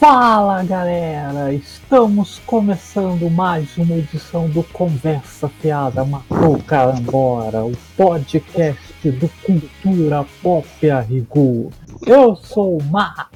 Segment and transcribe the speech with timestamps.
[0.00, 9.28] Fala galera, estamos começando mais uma edição do Conversa Fiada Matou Carambora, o podcast do
[9.44, 11.70] Cultura Pop a Rigor.
[12.06, 13.28] Eu sou o Mar.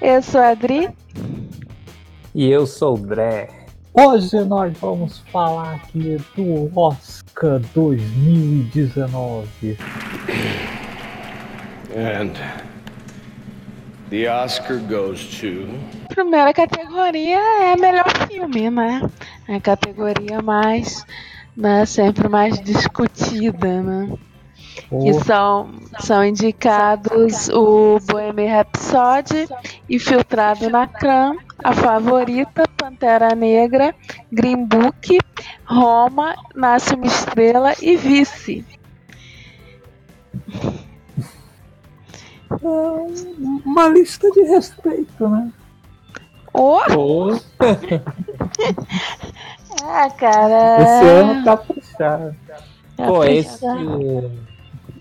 [0.00, 0.88] Eu sou a Adri.
[2.32, 3.48] E eu sou o Dré.
[3.92, 9.76] Hoje nós vamos falar aqui do Oscar 2019.
[11.92, 12.69] And
[14.10, 15.66] the Oscar goes to.
[16.08, 19.08] Primeira categoria é melhor filme, né?
[19.48, 21.06] É a categoria mais,
[21.56, 24.12] né, sempre mais discutida, né?
[24.88, 25.70] Que são,
[26.00, 29.48] são indicados o Bohemian Rhapsody,
[29.88, 33.94] Infiltrado na Cram, A Favorita, Pantera Negra,
[34.32, 35.18] Green Book,
[35.64, 38.64] Roma, Nasce uma Estrela e Vice.
[43.64, 45.50] Uma lista de respeito, né?
[46.52, 46.80] Oh!
[46.92, 47.28] Pô,
[49.82, 50.82] Ah, cara.
[50.82, 52.36] Esse ano tá puxado.
[52.96, 53.30] tá pô, puxado.
[53.30, 53.64] esse,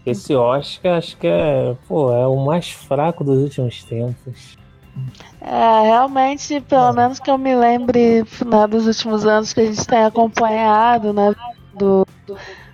[0.06, 4.58] esse Oscar acho que é, pô, é o mais fraco dos últimos tempos.
[5.42, 9.86] É, realmente, pelo menos que eu me lembre né, dos últimos anos que a gente
[9.88, 11.34] tem acompanhado, né,
[11.74, 12.06] do,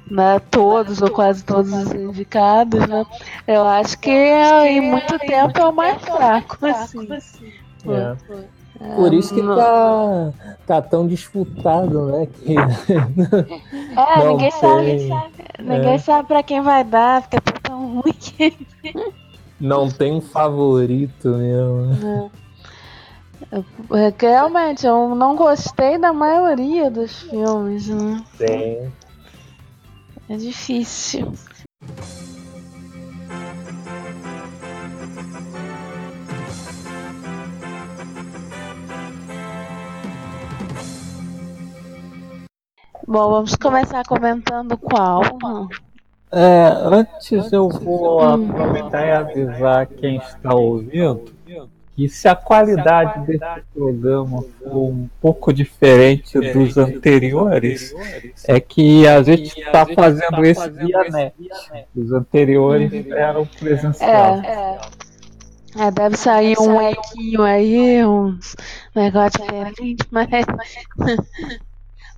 [0.10, 3.06] né, todos ou quase todos os indicados, né,
[3.48, 7.08] eu acho que em muito tempo é o mais fraco, assim.
[7.88, 8.16] É.
[8.96, 10.34] Por isso que não- tá,
[10.68, 12.26] tá tão disputado, né?
[12.28, 12.56] Que
[13.96, 14.60] É, não ninguém tem-
[15.10, 18.54] sabe, ninguém sabe pra quem vai dar, porque tá tão ruim que
[19.62, 22.30] não tem um favorito mesmo.
[23.94, 28.22] É realmente eu não gostei da maioria dos filmes, né?
[28.38, 28.92] Tem.
[30.28, 31.32] É difícil.
[43.08, 45.22] Bom, vamos começar comentando qual.
[46.32, 51.35] É, antes eu vou aproveitar e avisar quem está ouvindo
[51.96, 57.94] que se a qualidade desse programa for um pouco diferente dos anteriores,
[58.48, 61.34] é que a gente está fazendo esse via net.
[61.96, 64.44] Os anteriores eram presenciais.
[64.44, 64.78] É,
[65.78, 68.38] é, deve sair um equinho aí, um
[68.94, 70.30] negócio diferente, mas.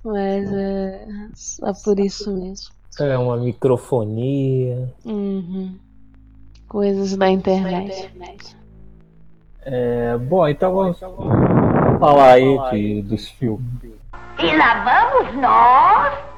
[0.04, 2.70] Mas é só por isso mesmo.
[3.00, 4.92] É uma microfonia.
[5.04, 5.76] Uhum.
[6.68, 8.10] Coisas da internet.
[9.62, 10.98] É, bom, então vamos
[11.98, 13.66] falar aí de, dos filmes.
[14.38, 16.28] E lá vamos nós.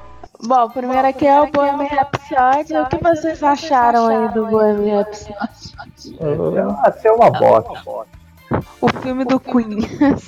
[0.42, 2.74] Bom, o primeiro aqui é o Bohemian Rhapsody.
[2.74, 6.16] O que vocês acharam aí do Bohemian Rhapsody?
[6.82, 8.06] Vai ser uma bosta.
[8.80, 9.78] O filme do Queen.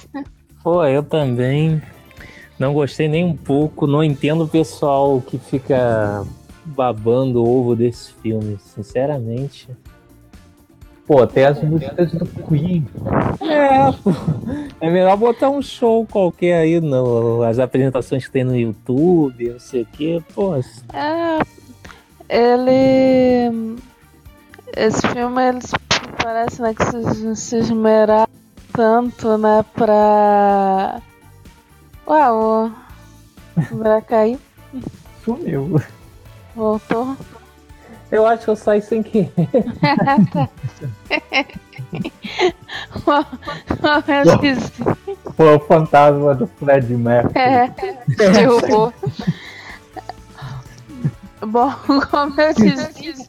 [0.63, 1.83] Pô, eu também
[2.59, 3.87] não gostei nem um pouco.
[3.87, 6.25] Não entendo o pessoal que fica
[6.65, 9.69] babando o ovo desse filme, sinceramente.
[11.07, 12.87] Pô, tem as músicas do Queen.
[13.41, 14.11] É, pô.
[14.81, 19.61] É melhor botar um show qualquer aí, no, as apresentações que tem no YouTube, não
[19.61, 20.23] sei o que.
[20.35, 21.39] Pô, É,
[22.29, 23.77] ele.
[24.77, 25.71] Esse filme, eles
[26.23, 28.31] parece né, que se, se esmeraram
[28.73, 31.03] tanto, né, pra.
[32.07, 32.71] Ué, o.
[33.73, 34.39] Vai cair,
[35.25, 35.81] Sumiu.
[36.57, 37.17] voltou.
[38.13, 39.33] Eu acho que eu saí sem querer.
[44.09, 44.73] Eu disse,
[45.37, 47.39] Foi o fantasma do Fred Mercury.
[47.39, 47.75] é,
[48.17, 48.93] derrubou.
[51.41, 51.73] Bom,
[52.11, 53.27] como eu disse,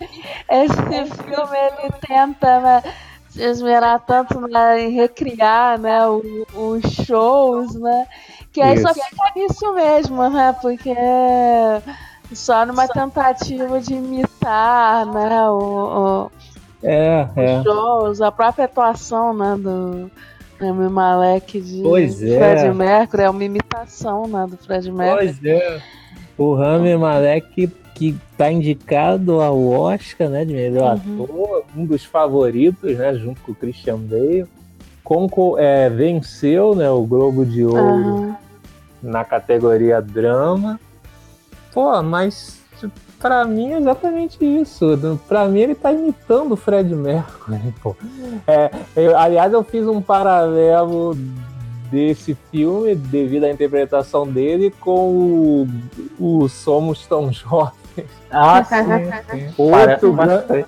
[0.50, 2.83] esse filme ele tenta né,
[3.30, 8.06] se esmerar tanto né, em recriar né, os shows, né?
[8.51, 9.01] Que aí só Isso.
[9.03, 10.56] fica nisso mesmo, né?
[10.62, 10.94] Porque
[12.35, 15.57] só numa tentativa de imitar né, o,
[16.25, 16.31] o-
[16.81, 17.63] É, os é.
[17.63, 20.12] shows, a própria atuação né, do
[20.59, 22.38] Rami Malek de Pois é.
[22.38, 25.33] Fred Mercury, é uma imitação né, do Fred Mercury.
[25.41, 25.81] Pois é.
[26.38, 32.97] O Rami Malek, que tá indicado ao Oscar, né, de melhor ator, um dos favoritos,
[32.97, 34.45] né, junto com o Christian Bale.
[35.03, 38.35] Conco, é, venceu né, o Globo de Ouro Aham.
[39.01, 40.80] na categoria drama.
[41.73, 42.61] Pô, mas
[43.19, 44.85] pra mim é exatamente isso.
[45.27, 47.95] Pra mim ele tá imitando o Fred Mercury, pô.
[48.45, 51.15] É, eu, aliás, eu fiz um paralelo
[51.89, 55.67] desse filme, devido à interpretação dele, com o,
[56.19, 57.83] o Somos Tão Jovens.
[58.31, 59.53] Ah, sim, sim.
[59.57, 60.65] Outro, gran...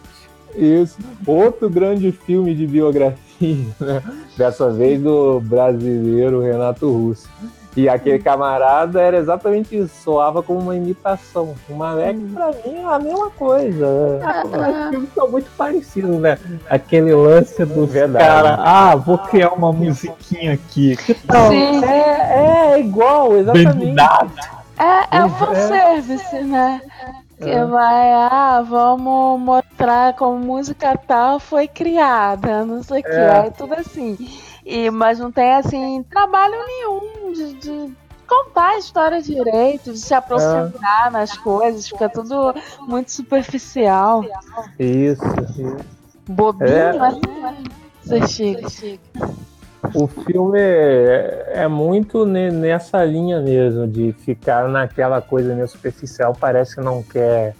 [0.55, 0.97] Isso.
[1.25, 3.17] Outro grande filme de biografia,
[3.81, 4.03] né?
[4.37, 7.27] dessa vez do brasileiro Renato Russo.
[7.75, 11.53] E aquele camarada era exatamente isso, soava como uma imitação.
[11.69, 12.31] O Malek, hum.
[12.33, 13.85] pra mim, é a mesma coisa.
[14.45, 16.39] Os filmes são muito parecidos, né?
[16.69, 20.95] Aquele lance do cara, ah, vou criar uma musiquinha aqui.
[20.95, 21.49] Que tal?
[21.49, 21.83] Sim.
[21.83, 23.99] É, é igual, exatamente.
[24.77, 26.81] É, é um fanservice, né?
[27.37, 27.65] Que é.
[27.65, 33.47] vai, ah, vamos mostrar como música tal foi criada, não sei o que, é.
[33.47, 34.17] é tudo assim.
[34.65, 37.93] E, mas não tem, assim, trabalho nenhum de, de
[38.27, 41.09] contar a história direito, de se aproximar é.
[41.11, 42.55] nas coisas, fica tudo
[42.87, 44.23] muito superficial.
[44.79, 45.77] Isso, isso.
[46.27, 46.97] Bobinho, é.
[46.97, 47.19] mas
[48.03, 48.67] você chega.
[49.93, 56.75] O filme é, é muito nessa linha mesmo, de ficar naquela coisa meio superficial, parece
[56.75, 57.55] que não quer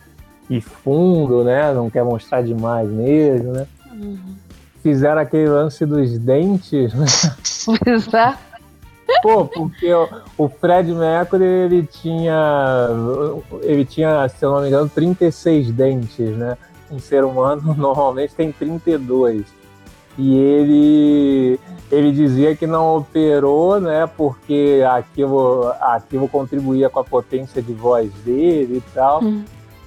[0.50, 1.72] ir fundo, né?
[1.72, 3.68] Não quer mostrar demais mesmo, né?
[3.92, 4.45] Uhum
[4.86, 7.08] fizeram aquele lance dos dentes, né?
[7.88, 8.38] Exato.
[9.24, 12.88] Pô, porque o, o Fred Mercury, ele tinha,
[13.64, 16.56] ele tinha, se eu não me engano, 36 dentes, né?
[16.92, 19.44] Um ser humano normalmente tem 32.
[20.20, 21.60] E ele,
[21.92, 24.08] ele dizia que não operou, né?
[24.16, 29.24] Porque aquilo, aquilo contribuía com a potência de voz dele e tal.
[29.24, 29.44] Hum.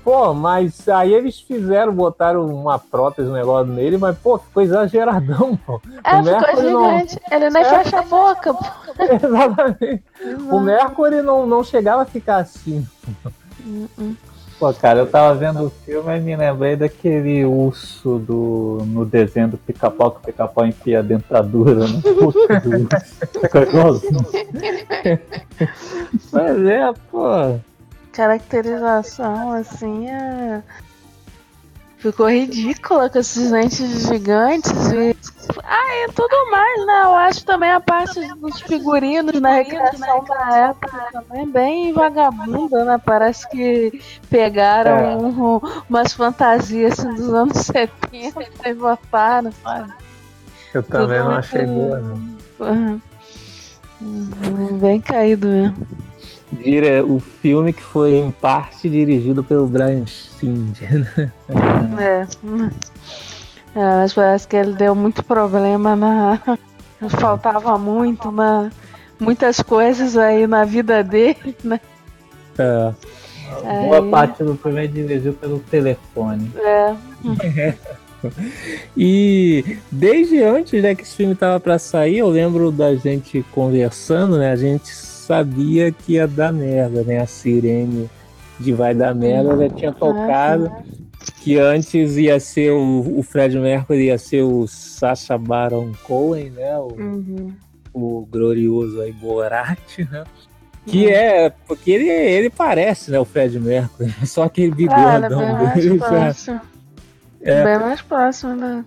[0.08, 5.55] Pô, mas aí eles fizeram, botaram uma prótese, um negócio nele, mas, pô, ficou exageradão,
[5.66, 5.82] pô.
[6.02, 7.20] É, o ficou gigante.
[7.31, 7.37] Não...
[7.37, 7.64] Ele nem é.
[7.66, 8.64] fecha a boca, pô.
[9.05, 10.02] Exatamente.
[10.50, 12.88] O Mercury não, não chegava a ficar assim.
[13.66, 14.14] Uh
[14.58, 19.49] Pô, cara, eu tava vendo o filme e me lembrei daquele urso do, no desenho
[19.49, 24.06] do pica-pau, que o pica-pau enfia a dentadura no puto do urso.
[26.32, 27.58] Mas é, pô
[28.19, 30.61] caracterização assim é...
[31.99, 35.17] ficou ridícula com esses dentes gigantes e
[35.65, 37.03] ah, e tudo mais, né?
[37.05, 43.00] Eu acho também a parte dos figurinos na recreação da época também bem vagabunda, né?
[43.03, 45.17] Parece que pegaram é.
[45.17, 49.93] um, umas fantasias assim, dos anos 70 e botaram, sabe?
[50.75, 53.00] Eu também tudo não achei boa, não.
[54.00, 54.79] Uhum.
[54.79, 56.07] Bem caído mesmo
[56.53, 61.06] vira o filme que foi em parte dirigido pelo Brian Singer.
[61.17, 61.33] Né?
[61.99, 62.27] É.
[63.79, 63.97] é.
[64.00, 66.41] Mas parece que ele deu muito problema na.
[67.09, 68.71] Faltava muito na.
[69.21, 71.81] Muitas coisas aí na vida dele, né?
[72.56, 72.93] É.
[73.62, 74.11] Boa aí...
[74.11, 76.51] parte do filme é dirigido pelo telefone.
[76.56, 76.94] É.
[78.97, 84.39] E desde antes né, que esse filme tava para sair, eu lembro da gente conversando,
[84.39, 84.51] né?
[84.51, 84.93] A gente
[85.29, 87.21] sabia que ia dar merda, né?
[87.21, 88.09] A sirene
[88.59, 90.73] de vai dar merda já tinha tocado.
[91.43, 96.79] Que antes ia ser o, o Fred Mercury, ia ser o Sacha Baron Cohen, né?
[96.79, 97.53] O, uhum.
[97.93, 100.25] o glorioso aí Borat, né?
[100.87, 101.13] Que uhum.
[101.13, 106.01] é, porque ele, ele parece, né, o Fred Mercury, só aquele bigodão ah, dele.
[107.41, 107.65] É.
[107.65, 108.85] Bem mais próximo, né?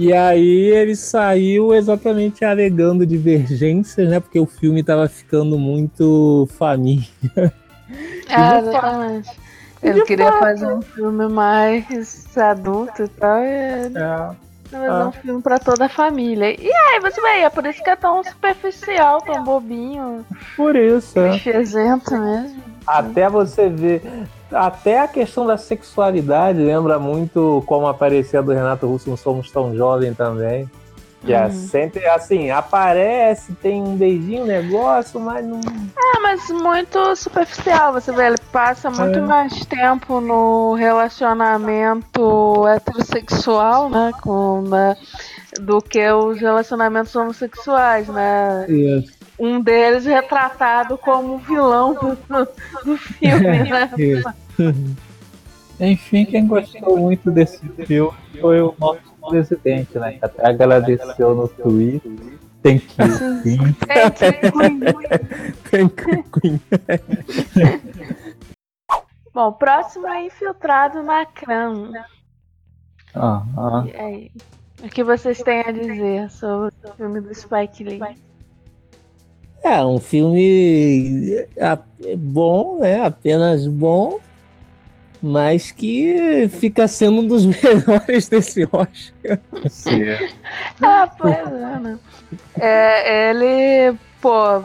[0.00, 4.18] E aí ele saiu exatamente alegando divergências, né?
[4.20, 7.06] Porque o filme tava ficando muito família.
[8.28, 9.30] É, exatamente.
[9.82, 13.38] Ele queria fazer um filme mais adulto e tal.
[13.38, 13.86] E...
[13.94, 14.48] É.
[14.70, 15.08] Fazer ah.
[15.08, 16.50] um filme pra toda a família.
[16.50, 20.26] E aí, você vê, é por isso que é tão superficial, tão bobinho.
[20.56, 21.30] Por isso, é.
[22.18, 22.77] mesmo.
[22.88, 24.02] Até você ver
[24.52, 29.74] até a questão da sexualidade lembra muito como aparecia do Renato Russo no Somos Tão
[29.76, 30.68] Jovem também.
[31.20, 31.50] Que é uhum.
[31.50, 35.58] sempre assim, aparece, tem um beijinho, negócio, mas não.
[35.58, 39.22] É, mas muito superficial, você vê, ele passa muito é.
[39.22, 44.12] mais tempo no relacionamento heterossexual, né?
[44.22, 44.96] Com, né,
[45.60, 48.64] do que os relacionamentos homossexuais, né?
[48.68, 52.18] Isso um deles retratado como vilão do,
[52.84, 53.90] do filme, né?
[55.80, 60.14] Enfim, quem gostou muito desse filme foi o nosso presidente, né?
[60.14, 62.12] Que até agradeceu no Twitter.
[62.62, 62.96] Tem que
[63.44, 63.76] vir.
[65.70, 66.60] Tem que
[69.32, 71.92] Bom, próximo é Infiltrado na Cram.
[73.14, 73.84] Ah, ah.
[73.86, 74.32] E aí?
[74.82, 78.00] O que vocês têm a dizer sobre o filme do Spike Lee?
[79.76, 81.78] É um filme a-
[82.16, 83.04] bom, né?
[83.04, 84.18] Apenas bom,
[85.22, 89.38] mas que fica sendo um dos melhores desse Oscar.
[89.68, 90.02] Sim.
[90.82, 91.40] Ah, pois é,
[91.80, 91.98] né?
[92.60, 94.62] É, ele, pô,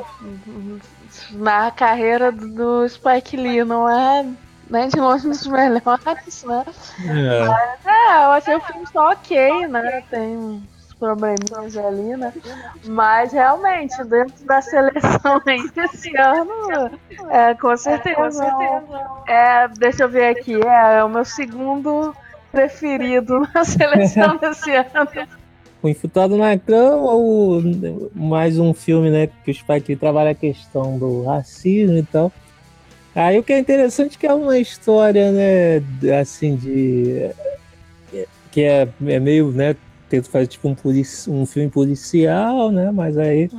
[1.32, 4.26] na carreira do Spike Lee não é
[4.70, 6.64] nem de longe dos melhores, né?
[7.06, 7.90] É.
[7.90, 10.04] É, eu achei o filme só ok, né?
[10.10, 10.64] Tem
[11.04, 12.34] probleminhas ali, né?
[12.86, 16.98] Mas realmente, dentro da seleção aí desse ano,
[17.30, 18.46] é, com certeza.
[19.28, 22.16] É, deixa eu ver aqui, é, o meu segundo
[22.52, 25.28] preferido na seleção desse ano.
[25.82, 27.62] O Infiltrado na Clã ou
[28.16, 29.28] mais um filme, né?
[29.44, 32.32] Que o Spike trabalha a questão do racismo e tal.
[33.14, 35.84] Aí o que é interessante é que é uma história, né?
[36.22, 37.30] Assim, de.
[38.50, 39.76] Que é, é meio, né?
[40.14, 40.76] Tento fazer tipo um,
[41.30, 42.92] um filme policial, né?
[42.92, 43.50] Mas aí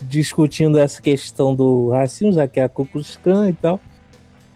[0.00, 3.78] discutindo essa questão do racismo, já que é a Klan e tal.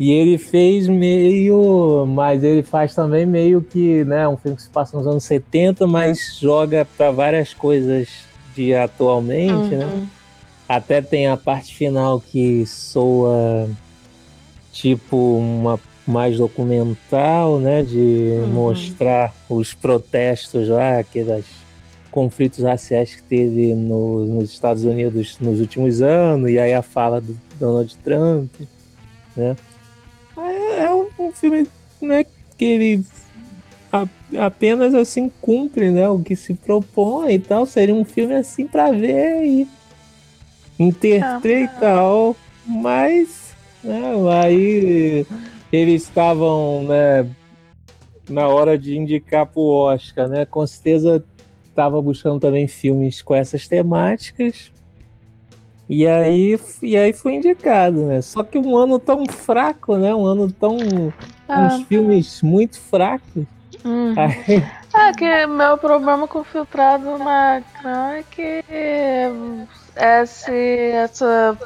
[0.01, 4.71] E ele fez meio, mas ele faz também meio que, né, um filme que se
[4.71, 8.09] passa nos anos 70, mas joga para várias coisas
[8.55, 9.85] de atualmente, né?
[9.85, 10.07] Uhum.
[10.67, 13.69] Até tem a parte final que soa
[14.73, 21.45] tipo uma mais documental, né, de mostrar os protestos lá, aqueles
[22.11, 27.21] conflitos raciais que teve no- nos Estados Unidos nos últimos anos, e aí a fala
[27.21, 28.51] do Donald Trump,
[29.37, 29.55] né?
[30.37, 31.67] É, é um, um filme
[32.01, 32.25] né,
[32.57, 33.05] que ele
[33.93, 34.07] a-
[34.39, 37.67] apenas assim cumpre né, o que se propõe e tal.
[37.67, 39.69] Seria um filme assim para ver e
[40.79, 44.01] interpretar e tal, mas né,
[44.43, 45.27] aí
[45.73, 47.29] eles estavam né,
[48.29, 50.45] na hora de indicar pro Oscar, né?
[50.45, 51.25] Com certeza
[51.69, 54.73] estava buscando também filmes com essas temáticas.
[55.89, 58.21] E aí, e aí foi indicado, né?
[58.21, 60.15] Só que um ano tão fraco, né?
[60.15, 60.77] Um ano tão.
[61.49, 61.63] Ah.
[61.63, 63.47] uns filmes muito fracos.
[63.85, 64.15] Uhum.
[64.17, 64.63] Aí,
[64.95, 68.65] É que meu problema com o filtrado na Cran é que
[69.97, 71.57] esse, essa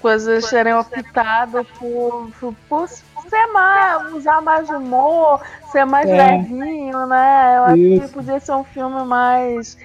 [0.00, 0.38] coisa
[0.78, 2.88] optado por, por, por
[3.28, 5.40] ser mais, usar mais humor,
[5.72, 6.16] ser mais É.
[6.36, 7.54] levinho, né?
[7.58, 7.74] Eu acho
[8.06, 9.76] que podia ser um filme mais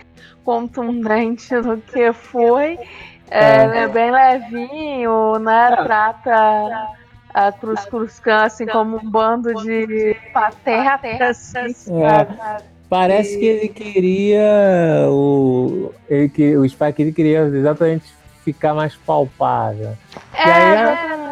[0.43, 2.77] contundente do que foi.
[3.29, 3.77] É, É.
[3.83, 5.75] é bem levinho, né?
[5.83, 6.89] Trata
[7.33, 11.55] a Cruz Cruz Khan assim como um bando de patetas.
[11.55, 12.27] assim, É.
[12.89, 15.07] parece que ele queria.
[15.09, 19.93] O, ele, que- o Spike ele queria exatamente ficar mais palpável.
[20.35, 21.22] É, aí, exatamente.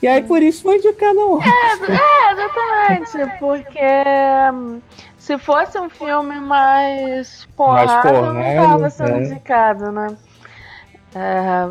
[0.00, 1.52] E aí por isso foi indicado ao Oscar.
[1.90, 3.80] É, exatamente, porque
[4.52, 4.80] hum,
[5.18, 9.24] se fosse um filme mais porrada, não porrada, tava sendo é.
[9.24, 10.16] indicado, né?
[11.14, 11.68] É,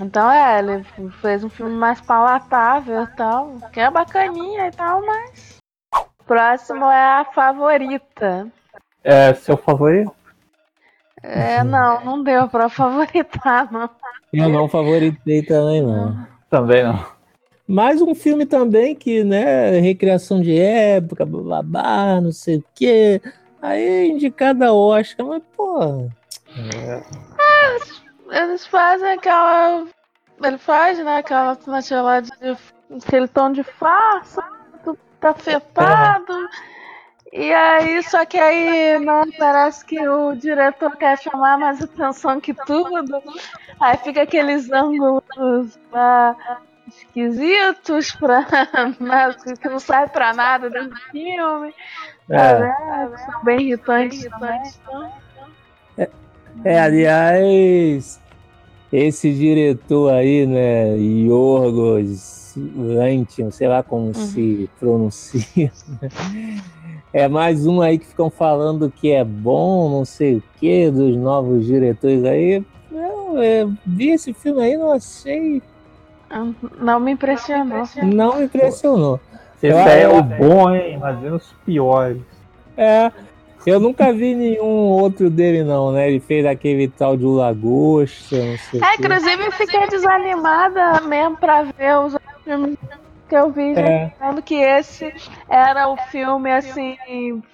[0.00, 0.84] então é, ele
[1.20, 5.58] fez um filme mais palatável e tal, que é bacaninha e tal, mas.
[6.26, 8.46] Próximo é a favorita.
[9.02, 10.14] É seu favorito?
[11.22, 13.90] É, não, não deu pra favoritar, não.
[14.32, 16.29] Eu não favoritei também, não.
[16.50, 17.06] Também não.
[17.66, 23.22] Mais um filme também que, né, recriação de época, babá, não sei o quê.
[23.62, 26.08] Aí indicada ao Oscar, mas, pô.
[28.30, 29.86] Eles fazem aquela.
[30.42, 31.18] Ele faz, né?
[31.18, 32.30] Aquela alternativa lá de.
[33.06, 34.42] aquele tom de farsa,
[35.20, 36.34] tá afetado.
[37.32, 38.96] E aí, só que aí,
[39.38, 43.22] parece que o diretor quer chamar mais atenção que tudo.
[43.78, 46.36] Aí fica aqueles ângulos né,
[46.88, 48.44] esquisitos pra,
[48.98, 51.72] né, que não serve pra nada do filme.
[52.28, 52.58] É.
[52.58, 54.60] né, que são bem irritantes também.
[56.64, 58.20] É, aliás,
[58.92, 65.72] esse diretor aí, né, Yorgos Lanthimos, sei lá como se pronuncia,
[66.02, 66.08] né?
[67.12, 71.16] É mais um aí que ficam falando que é bom, não sei o que, dos
[71.16, 72.62] novos diretores aí.
[72.92, 75.62] Eu, é, vi esse filme aí, não achei,
[76.80, 77.82] Não me impressionou.
[78.02, 79.20] não me impressionou.
[79.62, 80.94] Esse aí é o bom, hein?
[80.94, 82.22] Imagina os piores.
[82.76, 83.12] É,
[83.66, 86.08] eu nunca vi nenhum outro dele não, né?
[86.08, 89.02] Ele fez aquele tal de O Lagosta, não sei o É, quê.
[89.02, 92.78] inclusive eu fiquei desanimada mesmo pra ver os outros filmes
[93.30, 94.06] que eu vi, já É.
[94.08, 95.14] dizendo que esse
[95.48, 96.98] era o filme, assim,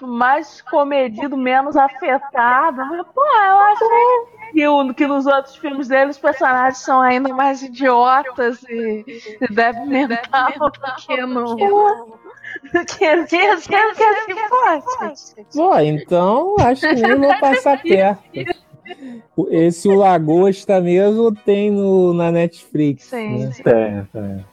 [0.00, 2.78] mais comedido, menos afetado.
[2.78, 7.28] Mas, pô, eu achei que, o- que nos outros filmes dele os personagens são ainda
[7.34, 9.04] mais idiotas e,
[9.40, 10.70] e débil mental do
[11.06, 11.56] que no...
[12.72, 14.48] Que, que, que, que.
[15.54, 18.22] Pô, então acho que nem vou passar perto.
[19.50, 23.04] Esse O Lagosta mesmo tem no, na Netflix.
[23.04, 23.52] Sim, né?
[23.52, 23.62] sim.
[23.62, 24.46] Tem, tem.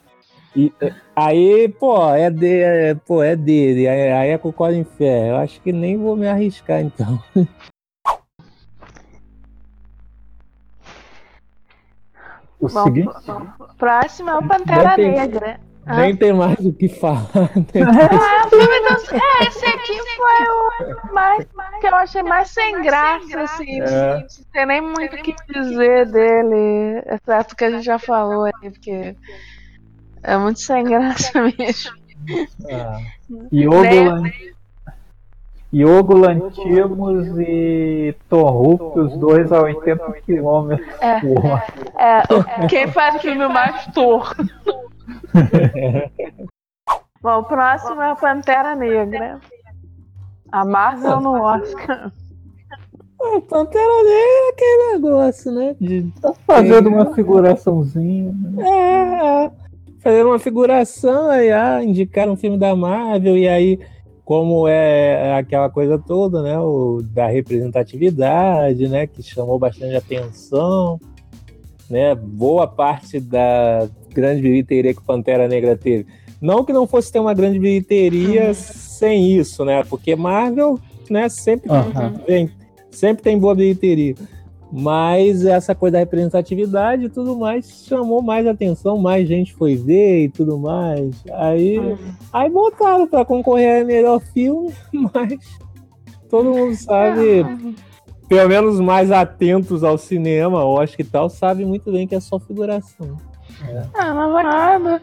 [0.56, 0.74] E,
[1.16, 3.88] aí, pô, é, de, é, pô, é dele.
[3.88, 5.28] Aí aí é com o Colin Farrell.
[5.28, 7.20] Eu acho que nem vou me arriscar, então.
[12.60, 13.12] O Bom, seguinte.
[13.78, 15.60] Próximo é o Pantera tem- Negra.
[15.86, 15.98] Ah.
[15.98, 17.28] Nem tem mais o que falar.
[17.36, 17.66] né?
[17.84, 19.16] Ah, o filme do...
[19.16, 20.48] É, esse aqui foi
[21.10, 21.46] o mais,
[21.82, 23.82] que eu achei mais sem graça, assim.
[23.82, 24.16] É.
[24.20, 28.46] Não tem nem muito o que dizer dele, exceto o que a gente já falou
[28.46, 29.14] aí, porque
[30.24, 31.92] é muito sem graça mesmo.
[32.72, 32.98] Ah,
[33.30, 34.10] Né?
[34.10, 34.24] Lan...
[35.74, 41.20] Iogo Lantimos e Torrup, os dois a 80 km É.
[41.20, 41.64] por hora.
[41.98, 44.44] É, quem faz o filme mais torto.
[47.22, 49.40] Bom, o próximo é a Pantera Negra.
[50.52, 52.12] A Marvel no Oscar.
[53.20, 55.76] o Pantera Negra é aquele negócio, né?
[55.82, 58.32] De Tá fazendo uma figuraçãozinha.
[58.32, 58.64] né?
[58.70, 59.52] É, é.
[60.04, 63.80] Fazer uma figuração, aí ah, indicaram um filme da Marvel, e aí,
[64.26, 66.60] como é aquela coisa toda, né?
[66.60, 69.08] O, da representatividade, né?
[69.08, 71.00] Que chamou bastante atenção,
[71.90, 72.14] né?
[72.16, 76.06] Boa parte da grande bilheteria que Pantera Negra teve.
[76.42, 79.86] Não que não fosse ter uma grande bilheteria sem isso, né?
[79.90, 80.78] Porque Marvel,
[81.10, 82.16] né, sempre Aham.
[82.26, 82.52] tem,
[82.92, 84.16] sempre tem boa bilheteria.
[84.76, 90.24] Mas essa coisa da representatividade e tudo mais chamou mais atenção, mais gente foi ver
[90.24, 91.24] e tudo mais.
[91.32, 91.78] Aí,
[92.34, 95.38] aí botaram para concorrer a melhor filme, mas
[96.28, 97.46] todo mundo sabe,
[98.28, 102.40] pelo menos mais atentos ao cinema, Oscar e tal, sabe muito bem que é só
[102.40, 103.18] figuração.
[103.94, 105.02] Ah, não vai nada.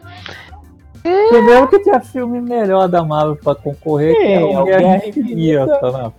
[1.01, 5.07] Primeiro que tinha filme melhor da Marvel pra concorrer, que É, é é o Guerra
[5.07, 6.11] Infinita, né?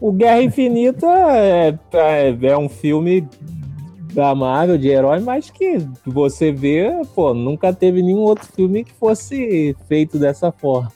[0.00, 3.28] O Guerra Infinita é, é, é um filme
[4.14, 8.92] da Marvel, de herói, mas que você vê, pô, nunca teve nenhum outro filme que
[8.94, 10.90] fosse feito dessa forma.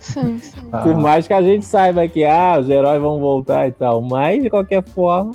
[0.00, 0.68] Sim, sim.
[0.72, 0.78] Ah.
[0.82, 4.42] Por mais que a gente saiba que ah, os heróis vão voltar e tal, mas
[4.42, 5.32] de qualquer forma,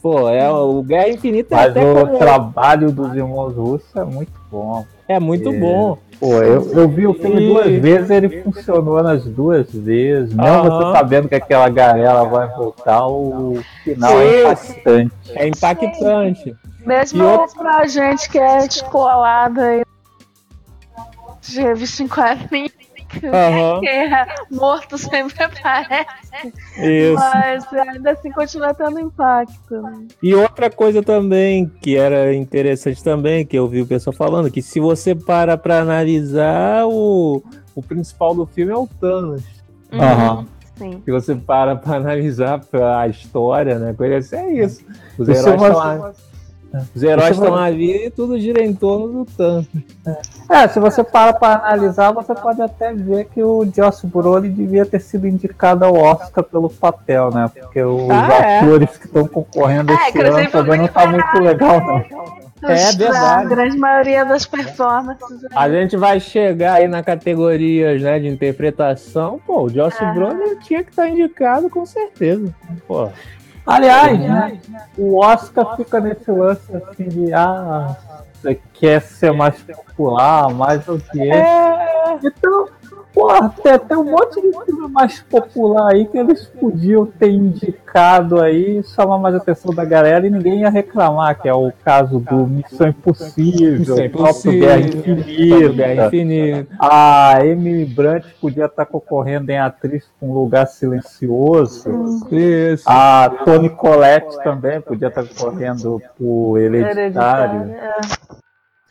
[0.00, 4.04] pô, é o Guerra Infinita é Mas até o como- trabalho dos irmãos russos é
[4.04, 4.84] muito bom.
[5.14, 5.58] É muito É.
[5.58, 5.98] bom.
[6.18, 10.34] Pô, eu, eu vi o filme E- duas vezes, ele funcionou nas duas vezes.
[10.34, 10.70] Mesmo Aham.
[10.92, 14.72] você sabendo que aquela galera vai voltar, o final é Sim.
[14.74, 15.12] impactante.
[15.34, 16.56] É impactante.
[16.84, 19.82] Mesmo E outro- pra gente que é descolada aí
[21.40, 22.72] de revista em quadrinhos,
[23.24, 27.14] Aham, que é morto sempre aparece, isso.
[27.14, 29.82] mas ainda assim continua tendo impacto.
[30.22, 34.62] E outra coisa também que era interessante também, que eu vi o pessoal falando, que
[34.62, 37.42] se você para pra analisar, o,
[37.74, 39.42] o principal do filme é o Thanos.
[39.92, 40.46] Aham.
[40.76, 41.02] Sim.
[41.04, 42.60] Se você para pra analisar
[42.96, 43.92] a história, né?
[43.92, 44.82] Coisa assim, é isso.
[45.18, 46.12] Os heróis é estão uma-
[46.94, 49.66] Os heróis é estão uma- ali e tudo gira em torno do Thanos.
[50.48, 54.86] É, se você para pra analisar, você pode até ver que o Josh Brolin devia
[54.86, 57.50] ter sido indicado ao Oscar pelo papel, né?
[57.52, 58.58] Porque os Ah, é?
[58.60, 62.40] atores que estão concorrendo É, esse ano também não tá muito legal, não.
[62.62, 63.48] É A verdade.
[63.48, 65.26] grande maioria das performances.
[65.56, 69.40] A gente vai chegar aí na categoria né, de interpretação.
[69.46, 70.12] Pô, o Josh Ah.
[70.12, 72.54] Brolin tinha que estar indicado com certeza.
[72.86, 73.08] Pô,
[73.66, 74.58] Aliás, né,
[74.96, 77.96] o Oscar fica nesse lance assim de ah,
[78.34, 81.34] você quer ser mais popular, mais audiência.
[81.34, 82.66] é, Então,
[83.20, 88.40] porra, tem, tem um monte de filme mais popular aí que eles podiam ter indicado
[88.40, 92.18] aí, chamar mais a atenção da galera e ninguém ia reclamar, que é o caso
[92.18, 96.58] do Missão Impossível, Missão o próprio Guerra Impossível, Guerra Infinita.
[96.60, 96.76] Infinita.
[96.80, 101.90] A Emily Brunt podia estar concorrendo em atriz com Lugar Silencioso.
[102.30, 102.84] Isso.
[102.86, 107.70] A Toni Collette também podia estar correndo por Hereditário.
[107.70, 108.40] Hereditário, é.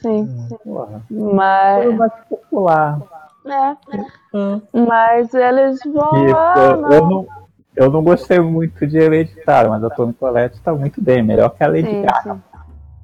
[0.01, 1.83] Sim, Porra, mas.
[1.83, 2.99] foi mais popular.
[3.45, 3.75] É,
[4.33, 4.59] Ah.
[4.73, 6.53] mas eles vão E, lá.
[6.57, 7.27] eu, não- eu não,
[7.75, 11.63] eu não gostei muito de Hereditário, mas a Toni Collette tá muito bem, melhor que
[11.63, 12.37] a Lady Sim, Gaga.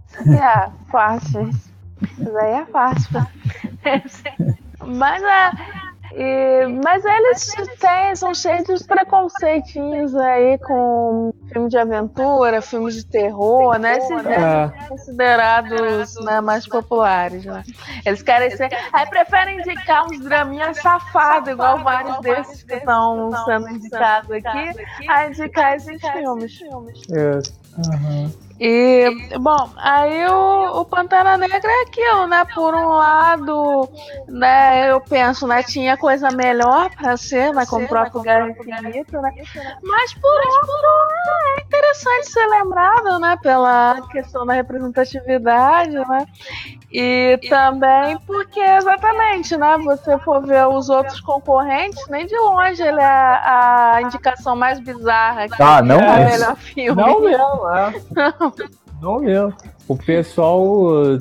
[0.09, 0.35] sim.
[0.35, 1.49] É, fácil.
[2.01, 3.09] Isso aí é fácil.
[4.85, 5.51] mas é.
[6.17, 13.05] E- mas eles têm, são cheios de preconceitinhos aí com filme de aventura, filmes de
[13.05, 13.97] terror, né?
[13.97, 17.63] Esses ser considerados né, mais populares, né?
[18.05, 18.69] Eles querem ser.
[18.93, 25.27] Aí preferem indicar uns draminhas safados, igual vários desses que estão sendo indicados aqui, a
[25.27, 26.61] indicar esses filmes.
[27.11, 27.64] É.
[28.57, 32.45] E, bom, aí o, o Pantera Negra é aquilo, né?
[32.55, 33.89] Por um lado,
[34.29, 39.19] né, eu penso, né, tinha coisa melhor pra ser, né, como o próprio Guerra Infinita,
[39.19, 39.31] né?
[39.83, 40.87] Mas por outro,
[41.57, 46.25] é interessante ser lembrado, né, pela questão da representatividade, né?
[46.97, 53.01] E também porque, exatamente, né, você for ver os outros concorrentes, nem de longe ele
[53.01, 56.25] é a indicação mais bizarra que Ah, não é é.
[56.25, 57.01] o melhor filme.
[57.01, 57.93] Não mesmo, é.
[59.01, 59.53] Não mesmo.
[59.87, 60.59] O pessoal,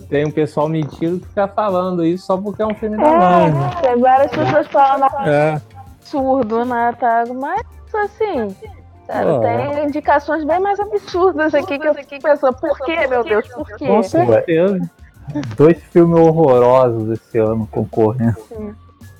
[0.08, 3.80] tem um pessoal mentido que fica falando isso só porque é um filme da Marvel.
[3.82, 5.60] Tem várias pessoas falando É.
[5.98, 7.34] absurdo, né, Thiago?
[7.34, 7.62] Mas,
[7.94, 8.56] assim,
[9.06, 9.40] cara, Pô.
[9.40, 13.66] tem indicações bem mais absurdas aqui que eu fico pensando, por quê, meu Deus, por
[13.76, 13.86] quê?
[13.86, 14.78] Com certeza.
[15.56, 18.36] Dois filmes horrorosos esse ano concorrendo.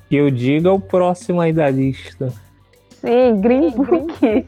[0.07, 2.31] Que eu diga o próximo aí da lista.
[3.01, 4.47] Sim, Green Book.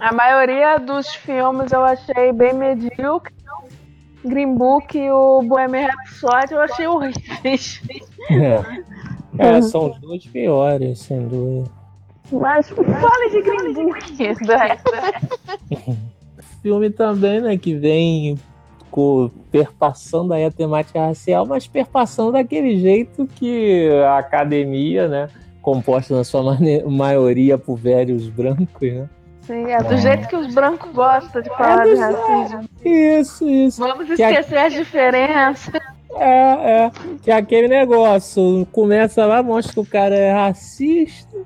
[0.00, 3.34] A maioria dos filmes eu achei bem medíocre.
[4.24, 7.82] Green Book e o Bohemian Rhapsody eu achei horríveis.
[8.30, 8.62] É.
[9.38, 11.70] É, são os dois piores, sem dúvida.
[12.30, 15.96] Mas fale de Green Book, né?
[16.62, 18.38] Filme também, né, que vem
[18.90, 25.28] co- perpassando aí a temática racial, mas perpassando daquele jeito que a academia, né,
[25.62, 29.08] composta na sua maioria por velhos brancos, né?
[29.42, 32.64] Sim, é do jeito que os brancos gostam de falar de racismo.
[32.84, 33.80] Isso, isso.
[33.80, 35.74] Vamos Que a- esquecer as diferenças.
[36.16, 36.90] É, é.
[37.22, 38.66] Que é aquele negócio.
[38.72, 41.38] Começa lá, mostra que o cara é racista.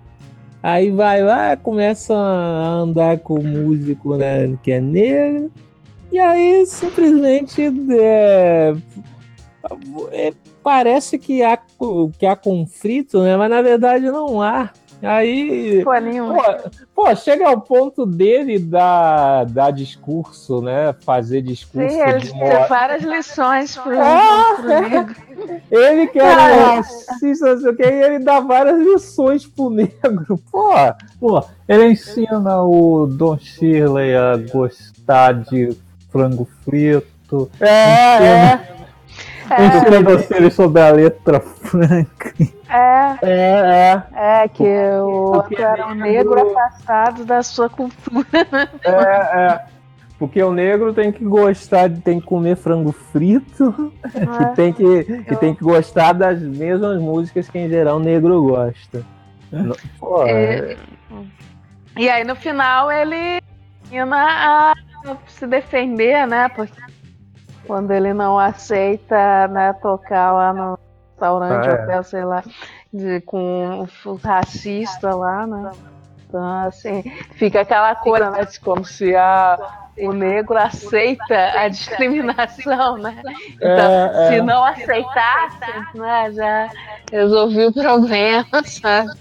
[0.63, 5.53] Aí vai lá, começa a andar com o músico né, que é negro.
[6.11, 7.61] E aí simplesmente
[8.01, 8.75] é,
[10.13, 11.59] é, parece que há,
[12.19, 13.37] que há conflito, né?
[13.37, 14.71] Mas na verdade não há.
[15.03, 15.85] Aí.
[16.95, 20.95] Pô, chega ao ponto dele dar, dar discurso, né?
[21.05, 22.69] Fazer discurso Sim, têm moral.
[22.69, 25.17] várias lições pro, Ah, pro negro.
[25.71, 30.41] Ele que era racista, não sei o que, e ele dá várias lições pro negro.
[30.51, 30.71] Pô,
[31.21, 35.77] Pô, ele ensina o Don Shirley a gostar de
[36.11, 37.51] frango frito.
[37.61, 37.69] é,
[38.25, 38.74] é,
[39.45, 42.33] Ensina você sobre a letra franca.
[42.69, 48.69] É, é, é, é que o outro era um negro afastado da sua cultura.
[48.83, 49.61] é, é.
[50.19, 54.85] Porque o negro tem que gostar, de, tem que comer frango frito e, tem que,
[54.85, 59.05] e tem que gostar das mesmas músicas que em geral o negro gosta.
[59.99, 60.77] Pô, É.
[61.97, 63.41] E aí no final ele
[63.85, 64.75] ensina a
[65.27, 66.49] se defender, né?
[66.49, 66.81] Porque
[67.67, 70.79] quando ele não aceita né, tocar lá no
[71.13, 71.83] restaurante, Ah, é.
[71.85, 72.43] hotel, sei lá,
[72.93, 75.71] de, com o racista lá, né?
[76.29, 77.03] Então, assim,
[77.35, 78.45] fica aquela coisa, né?
[78.45, 79.57] de Como se a,
[79.99, 83.23] o negro aceita a discriminação, né?
[83.57, 84.29] Então, É, é.
[84.33, 86.69] se não aceitasse, né, já
[87.13, 89.13] resolvi o problema, sabe?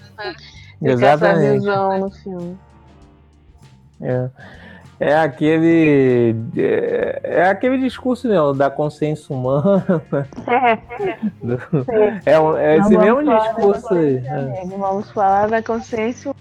[0.80, 1.60] Fica essa Exatamente.
[1.60, 2.58] visão no filme.
[4.02, 4.30] É.
[5.06, 6.34] É aquele.
[6.56, 9.84] É, é aquele discurso mesmo, da consciência humana.
[11.44, 11.60] do-
[12.26, 14.24] é, um- é esse Não mesmo discurso aí.
[14.26, 14.62] é.
[14.62, 16.34] Amigo, Vamos falar da consciência.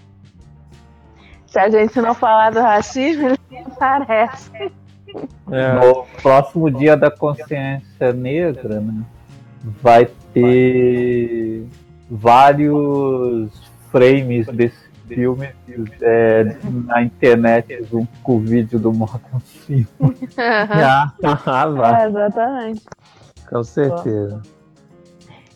[1.47, 4.49] Se a gente não falar do racismo, ele aparece.
[5.51, 5.73] É.
[5.73, 9.03] No próximo dia da consciência negra, né,
[9.81, 11.67] vai ter
[12.09, 13.51] vários
[13.91, 15.49] frames desse filme
[16.01, 19.87] é, na internet junto com o vídeo do Morgan Freeman.
[20.37, 22.83] É, exatamente.
[23.49, 24.41] com certeza.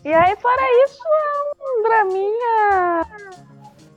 [0.04, 3.06] E aí, fora isso, é um draminha.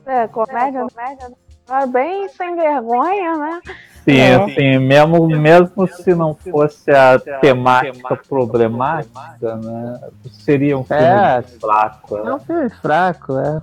[0.04, 1.30] É, comédia, comédia.
[1.70, 3.60] é Bem sem vergonha, né?
[4.04, 4.34] Sim, É.
[4.34, 10.00] assim, mesmo, mesmo se não fosse a temática problemática, né,
[10.32, 11.40] seria um filme É.
[11.60, 12.16] fraco.
[12.16, 12.34] É né?
[12.34, 13.62] um filme fraco, é.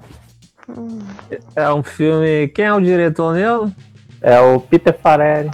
[1.56, 2.48] É um filme.
[2.50, 3.74] Quem é o diretor mesmo?
[4.22, 5.52] É o Peter Farrelly.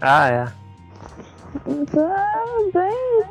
[0.00, 0.44] Ah, é.
[1.92, 2.34] Tá
[2.74, 3.22] bem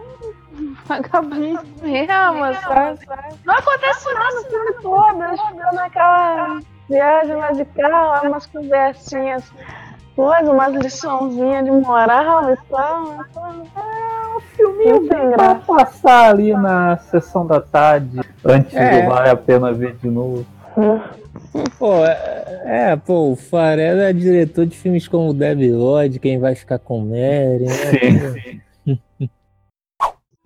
[0.87, 2.99] vagabundo mesmo, sabe?
[3.45, 6.59] Não acontece nada no filme todo, eles ficam naquela
[6.89, 9.43] viagem radical, é umas conversinhas,
[10.15, 13.13] coisa, umas liçãozinhas de moral e tal.
[13.35, 15.61] É um filminho Pra graça.
[15.65, 19.01] passar ali na sessão da tarde, antes É.
[19.01, 20.45] do Vale a Pena Ver de novo.
[21.79, 26.55] Pô, é, é, pô, o Farelo é diretor de filmes como Debbie Lloyd, Quem Vai
[26.55, 28.61] Ficar com Mary, né?
[28.83, 28.99] Sim.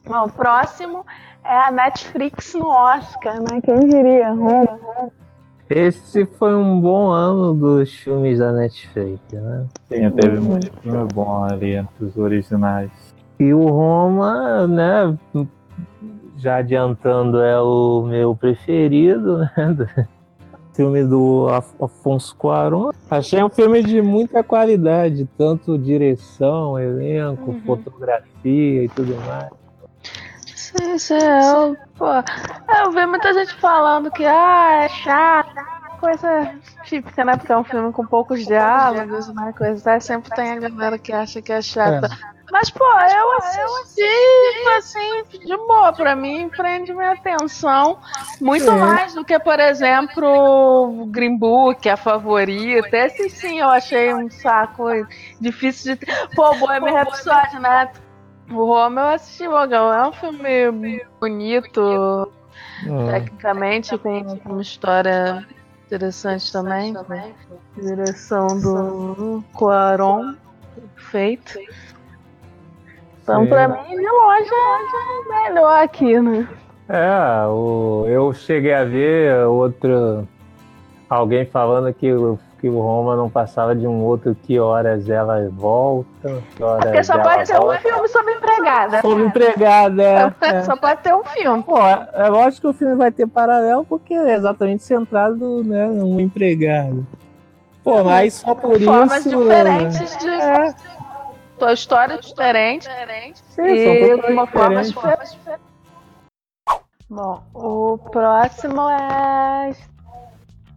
[0.06, 1.06] Bom, o próximo
[1.44, 3.62] é a Netflix no Oscar, né?
[3.64, 4.34] Quem diria?
[4.34, 5.10] Hum.
[5.70, 9.68] Esse foi um bom ano dos filmes da Netflix, né?
[9.88, 12.92] Sim, teve muito filme bom ali entre os originais.
[13.40, 15.18] E o Roma, né?
[16.38, 19.48] Já adiantando, é o meu preferido, né?
[20.80, 22.92] Filme do Afonso Cuarón.
[23.12, 27.62] Achei um filme de muita qualidade, tanto direção, elenco, uhum.
[27.66, 29.50] fotografia e tudo mais.
[30.56, 35.54] Sim, sim, eu, pô, eu vi muita gente falando que ah, é chato,
[36.00, 37.38] coisa típica, né?
[37.38, 39.54] Porque é um filme com poucos diálogos, né?
[39.58, 42.08] Coisa, é, sempre tem a galera que acha que é chata.
[42.08, 42.40] É.
[42.52, 44.02] Mas, pô, eu assisti,
[44.78, 45.94] assim, de boa.
[45.94, 48.00] Pra mim, prende minha atenção
[48.42, 48.78] muito sim.
[48.78, 50.28] mais do que, por exemplo,
[51.02, 52.98] o Green Book, a favorita.
[52.98, 54.86] Esse sim eu achei um saco
[55.40, 56.06] difícil de.
[56.36, 57.92] Pô, Bohemian Rhapsody, né?
[58.50, 59.94] O Roma eu assisti, Mogão.
[59.94, 62.32] É um filme bonito,
[62.88, 63.12] ah.
[63.12, 65.48] tecnicamente, com uma história
[65.90, 66.96] interessante também.
[67.76, 70.36] Direção do Cuaron,
[70.96, 71.60] feito.
[73.24, 76.48] Então, pra mim, de longe é melhor aqui, né?
[76.88, 80.28] É, o, eu cheguei a ver outro.
[81.10, 85.50] Alguém falando que o, que o Roma não passava de um outro que horas ela
[85.50, 86.44] volta.
[86.56, 89.02] Que horas Porque só pode ter um filme sobre empregada.
[89.02, 90.34] Sobre empregada, é.
[90.42, 90.64] é.
[90.64, 91.64] Só pode ter um filme.
[91.64, 95.88] Pô, é, é lógico que o filme vai ter paralelo porque é exatamente centrado né,
[95.88, 97.06] num empregado.
[97.84, 99.38] Pô, mas só por Formas isso.
[99.38, 100.30] diferentes de.
[100.30, 100.76] É
[101.60, 102.88] tua história diferente.
[103.50, 105.38] Sim, e de uma forma diferente.
[107.10, 109.76] Bom, o próximo é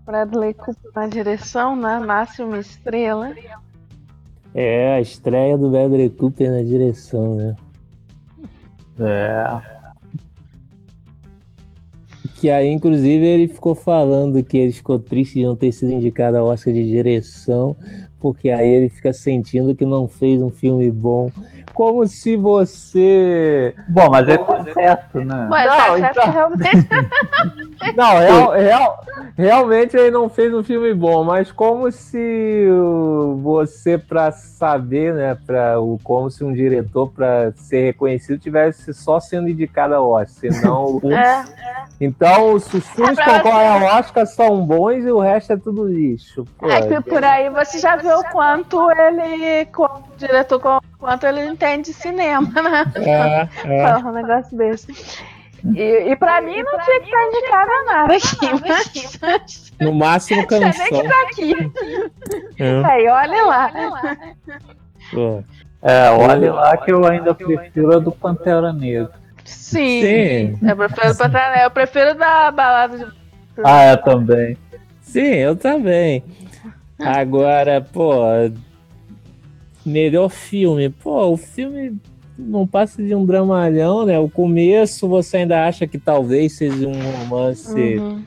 [0.05, 1.99] Bradley Cooper na direção, né?
[2.01, 3.35] Nasce uma estrela.
[4.55, 7.57] É, a estreia do Bradley Cooper na direção, né?
[9.01, 9.73] É.
[12.37, 16.37] Que aí, inclusive, ele ficou falando que ele ficou triste de não ter sido indicado
[16.37, 17.77] ao Oscar de direção,
[18.23, 21.29] porque aí ele fica sentindo que não fez um filme bom.
[21.75, 23.75] Como se você.
[23.89, 24.39] Bom, mas é
[24.73, 25.49] certo, né?
[25.51, 26.31] Mas não, é então...
[26.31, 26.89] realmente.
[27.97, 29.05] não, real, real,
[29.37, 32.67] realmente ele não fez um filme bom, mas como se
[33.43, 39.19] você, para saber, né, para o como se um diretor, para ser reconhecido, tivesse só
[39.19, 41.01] sendo indicado ao Oscar, senão.
[41.11, 41.45] é.
[42.01, 45.87] Então, os filmes é que concorrem ao Oscar são bons e o resto é tudo
[45.87, 46.45] lixo.
[46.59, 51.44] Pô, é que por aí você já viu o quanto ele, o diretor, quanto ele
[51.44, 52.85] entende de cinema, né?
[52.96, 53.83] É, é.
[53.83, 54.92] Falar um negócio desse.
[55.75, 59.72] E, e pra mim não tinha que estar indicado a nada aqui, mas...
[59.81, 60.70] No máximo canção.
[60.72, 61.55] Tinha nem que tá aqui.
[62.59, 62.83] É.
[62.85, 63.72] Aí, olha lá.
[65.83, 69.12] É, olha lá que eu ainda prefiro a do Pantera Negra.
[69.44, 70.03] Sim.
[70.03, 70.59] Sim.
[70.68, 73.07] Eu prefiro, Pantera, eu prefiro da balada de...
[73.64, 74.57] Ah, eu também.
[75.01, 76.25] Sim, eu também.
[77.05, 78.23] Agora, pô,
[79.85, 80.88] melhor filme.
[80.88, 81.99] Pô, o filme
[82.38, 84.19] não passa de um dramalhão, né?
[84.19, 88.23] O começo você ainda acha que talvez seja um romance uhum.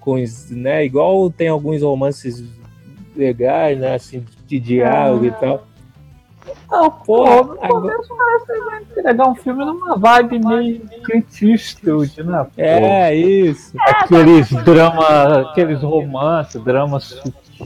[0.00, 0.16] com,
[0.50, 0.84] né?
[0.84, 2.44] Igual tem alguns romances
[3.16, 3.94] legais, né?
[3.94, 5.28] Assim, de diálogo uhum.
[5.28, 5.68] e tal.
[6.70, 12.22] Não, pô, no começo parece que vai entregar um filme numa vibe meio Clint Eastwood,
[12.22, 12.44] né?
[12.44, 12.50] Pô.
[12.56, 13.72] É, isso.
[13.80, 16.98] Aqueles drama, aqueles romances, drama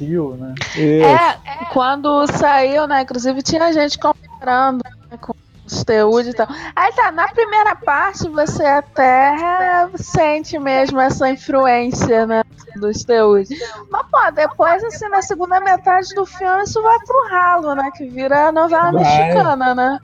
[0.01, 0.55] né?
[0.77, 1.05] Isso.
[1.05, 3.03] É, quando saiu, né?
[3.03, 6.47] Inclusive tinha gente comparando né, com Eastwood e tal.
[6.75, 12.43] Aí tá, na primeira parte você até sente mesmo essa influência, né?
[12.77, 13.49] Do Eastwood.
[13.91, 17.91] Mas, pô, depois, assim, na segunda metade do filme, isso vai pro ralo, né?
[17.95, 19.03] Que vira novela vai.
[19.03, 19.99] mexicana, né?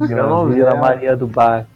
[0.00, 1.66] Eu não vira Maria do Bar.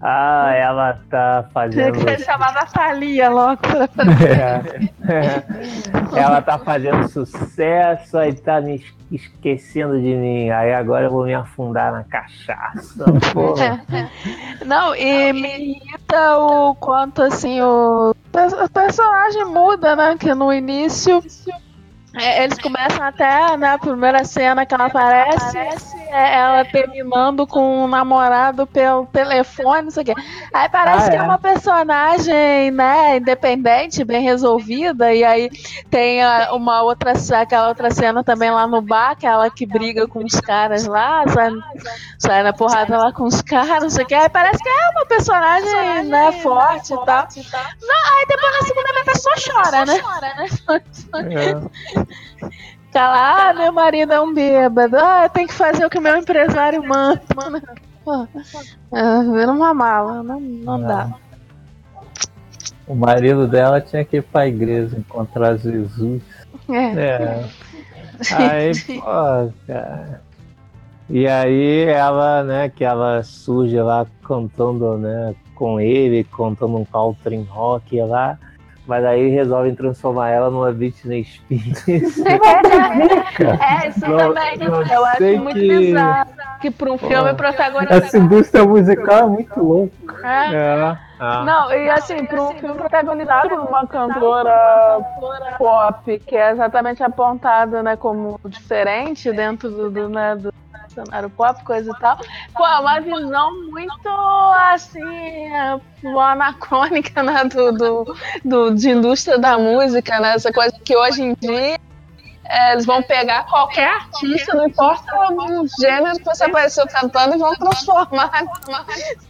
[0.00, 1.98] Ah, ela tá fazendo.
[1.98, 4.92] Tinha que chamava Thalia logo pra fazer.
[5.08, 5.42] É.
[6.16, 10.50] Ela tá fazendo sucesso, aí tá me esquecendo de mim.
[10.50, 13.04] Aí agora eu vou me afundar na cachaça.
[14.64, 20.16] Não, e me irrita o quanto assim o, o personagem muda, né?
[20.18, 21.22] Que no início
[22.16, 27.84] é, eles começam até, né, a primeira cena que ela aparece, é ela terminando com
[27.84, 30.14] um namorado pelo telefone, não sei o quê.
[30.52, 31.18] Aí parece ah, que é.
[31.18, 35.50] é uma personagem, né, independente, bem resolvida, e aí
[35.90, 40.24] tem a, uma outra, aquela outra cena também lá no bar, aquela que briga com
[40.24, 41.50] os caras lá, sai,
[42.18, 44.14] sai na porrada lá com os caras, não sei o quê.
[44.14, 47.28] Aí parece que é uma personagem, né, forte e tal.
[47.82, 50.00] Não, aí depois na segunda metade só chora, né?
[51.26, 52.05] É.
[52.92, 54.96] Tá lá, ah, meu marido é um bêbado.
[54.96, 57.20] Ah, tem que fazer o que meu empresário manda.
[58.04, 58.26] Pô,
[58.92, 61.10] é, vira uma mala, não, não dá.
[62.86, 66.22] O marido dela tinha que ir pra igreja encontrar Jesus.
[66.68, 67.00] É.
[67.00, 67.44] É.
[68.32, 70.22] Aí, pô, cara.
[71.08, 77.36] E aí ela, né, que ela surge lá cantando, né, com ele, cantando um country
[77.42, 78.38] rock lá.
[78.86, 81.84] Mas aí resolvem transformar ela numa Britney Spears.
[83.38, 84.56] É, isso Não- também.
[84.58, 88.04] não Eu acho sei muito que- bizarro que para um filme protagonizado.
[88.04, 90.26] Essa indústria musical é muito louca.
[90.26, 90.54] É.
[90.54, 90.96] É.
[91.18, 91.44] Ah.
[91.44, 95.00] Não, e assim, para um filme protagonizado por uma cantora
[95.58, 100.52] pop, que é exatamente apontada né, como diferente dentro do, do, né, do
[101.04, 102.16] cenário pop, coisa e tal.
[102.54, 104.08] Pô, é uma visão muito
[104.72, 105.02] assim,
[105.52, 105.78] é,
[106.20, 110.34] anacrônica né, do, do, do- de indústria da música, né?
[110.34, 111.78] Essa coisa que hoje em dia.
[112.48, 117.38] é, eles vão pegar qualquer artista, não importa o gênero que você apareceu cantando, e
[117.38, 118.30] vão transformar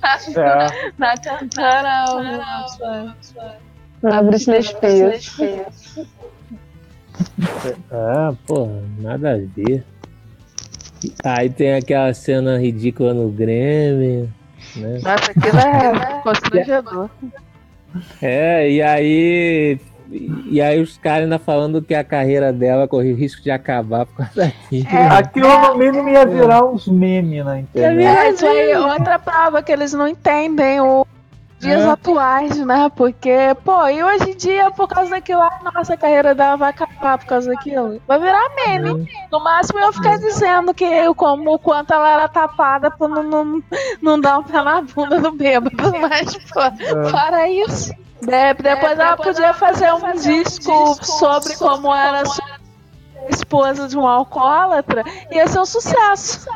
[0.00, 0.34] sabe?
[0.36, 0.92] É.
[0.98, 2.04] na cantora
[4.02, 5.34] na Britney Spears.
[7.90, 9.82] Ah, porra, nada a ver.
[11.24, 14.32] Aí tem aquela cena ridícula no Grêmio,
[14.76, 15.00] né?
[15.02, 17.10] Nossa, aquilo é constrangedor.
[18.20, 19.80] É, e aí.
[20.48, 24.06] E aí os caras ainda falando que a carreira dela corre o risco de acabar
[24.06, 24.86] por causa daquilo.
[25.10, 28.06] Aquilo no mínimo ia virar uns memes na internet.
[28.06, 31.04] É, isso aí é outra prova que eles não entendem os
[31.58, 31.88] dias É.
[31.90, 32.90] atuais, né?
[32.94, 36.70] Porque, pô, e hoje em dia, por causa daquilo, ah, nossa, a carreira dela vai
[36.70, 38.00] acabar por causa daquilo.
[38.06, 39.08] Vai virar meme.
[39.32, 43.22] No máximo eu ficar dizendo que eu, como o quanto ela era tapada por não,
[43.22, 43.62] não,
[44.02, 45.74] não dar um pé na bunda do bêbado.
[46.00, 47.92] Mas, pô, fora isso.
[48.20, 52.44] de- depois ela podia fazer um disco sobre como era sua
[53.28, 55.02] esposa de um alcoólatra.
[55.32, 56.46] Ia ser um sucesso.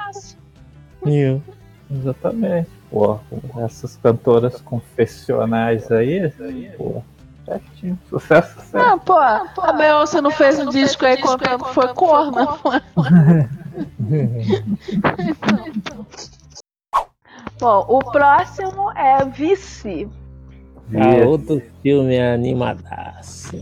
[1.02, 1.42] Viu?
[1.90, 2.80] Exatamente.
[2.90, 3.20] Pô,
[3.64, 6.29] essas cantoras confessionais aí,
[6.76, 7.03] pô,
[7.44, 7.98] certinho.
[8.09, 8.76] Sucesso, sucesso.
[8.76, 12.48] Ah, pô, a Beyoncé não fez um disco aí contando que foi corna.
[17.61, 20.09] Bom, o próximo é Vice.
[20.94, 23.57] Ah, outro filme animadaço.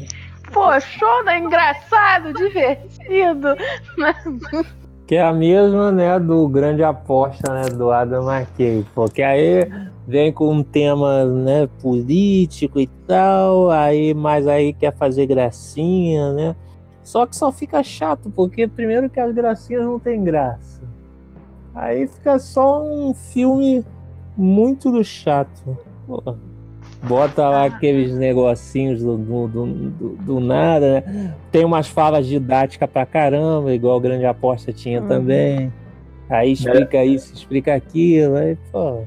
[0.53, 3.57] Pô, show da engraçado, divertido.
[5.09, 8.85] Que é a mesma, né, do grande aposta, né, do Adam McKay.
[8.95, 9.67] Porque aí
[10.07, 16.57] vem com um tema, né, político e tal, aí, mas aí quer fazer gracinha, né?
[17.03, 20.83] Só que só fica chato, porque primeiro que as gracinhas não tem graça.
[21.75, 23.83] Aí fica só um filme
[24.37, 25.79] muito do chato.
[27.03, 31.35] Bota lá aqueles negocinhos do, do, do, do- nada, né?
[31.53, 35.73] Tem umas falas didáticas pra caramba, igual o Grande Aposta tinha também.
[36.29, 39.03] Aí explica isso, explica aquilo, aí, pô.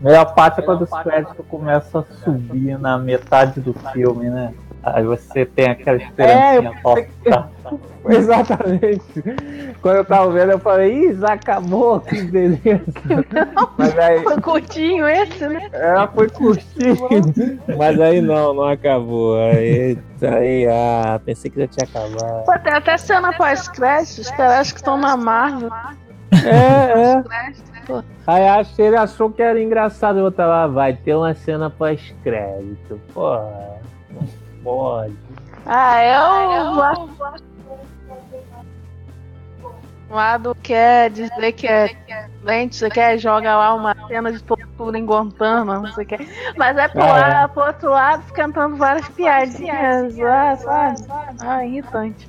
[0.00, 4.52] Melhor parte é quando os créditos começam a subir na metade do filme, né?
[4.82, 6.72] Aí você tem aquela esperancinha.
[6.84, 7.48] ó, tá.
[8.08, 9.22] Exatamente.
[9.80, 12.82] Quando eu tava vendo, eu falei, ih, já acabou, que beleza.
[13.78, 15.68] Mas aí, Foi curtinho esse, né?
[15.72, 17.60] ela foi curtindo.
[17.78, 19.36] Mas aí não, não acabou.
[19.40, 22.44] Aí, aí ah, pensei que já tinha acabado.
[22.44, 25.70] Pô, tem até cena pós-crédito, os caras que estão na Marvel.
[26.44, 27.22] É, é.
[27.86, 28.02] Pô.
[28.26, 30.18] Aí acho que ele achou que era engraçado.
[30.18, 33.00] Eu tava, vai ter uma cena pós-crédito.
[33.12, 33.72] Porra,
[34.62, 35.16] pode.
[35.66, 37.42] Ah, eu.
[40.10, 41.88] O lado quer dizer que é
[42.42, 46.18] doente, você quer joga lá uma cena de tortura em Guantánamo, não sei o que.
[46.56, 47.20] Mas é pro, Ah, é.
[47.20, 51.04] lado, pro outro lado cantando várias piadinhas lá, sabe?
[51.40, 52.28] Ah, irritante.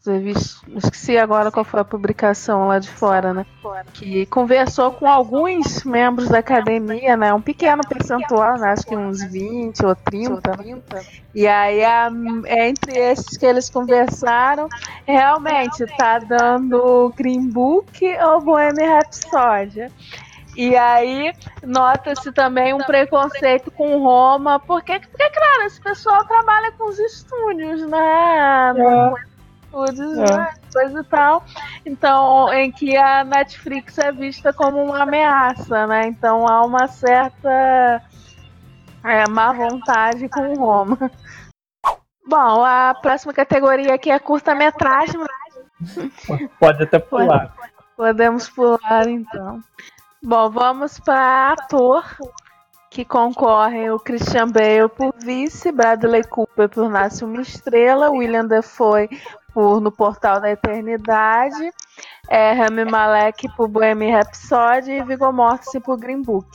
[0.00, 0.62] Serviço.
[0.76, 3.44] Esqueci agora qual foi a publicação lá de fora, né?
[3.92, 7.34] Que conversou com alguns membros da academia, né?
[7.34, 8.72] Um pequeno percentual, né?
[8.72, 10.56] Acho que uns 20 ou 30.
[10.56, 10.56] né?
[11.34, 12.10] E aí, a-
[12.66, 14.68] entre esses que eles conversaram,
[15.06, 19.92] realmente tá dando Green Book ou Bohemian Rhapsody.
[20.56, 21.32] E aí,
[21.62, 27.86] nota-se também um preconceito com Roma, porque, porque, claro, esse pessoal trabalha com os estúdios,
[27.86, 28.72] né?
[29.70, 30.54] Estúdios, né?
[30.72, 31.44] Coisa e tal.
[31.86, 36.08] Então, em que a Netflix é vista como uma ameaça, né?
[36.08, 38.02] Então há uma certa
[39.04, 40.98] é, má vontade com Roma.
[42.26, 45.20] Bom, a próxima categoria aqui é curta-metragem.
[46.58, 47.54] Pode até pular.
[47.96, 49.62] Podemos pular então.
[50.22, 52.04] Bom, vamos para ator,
[52.90, 59.08] que concorrem o Christian Bale por Vice, Bradley Cooper por Nasce uma Estrela, William Defoe
[59.52, 61.72] por No Portal da Eternidade,
[62.28, 66.46] é, Rami Malek por Bohemian Rhapsody e Viggo Mortensen por Green Book.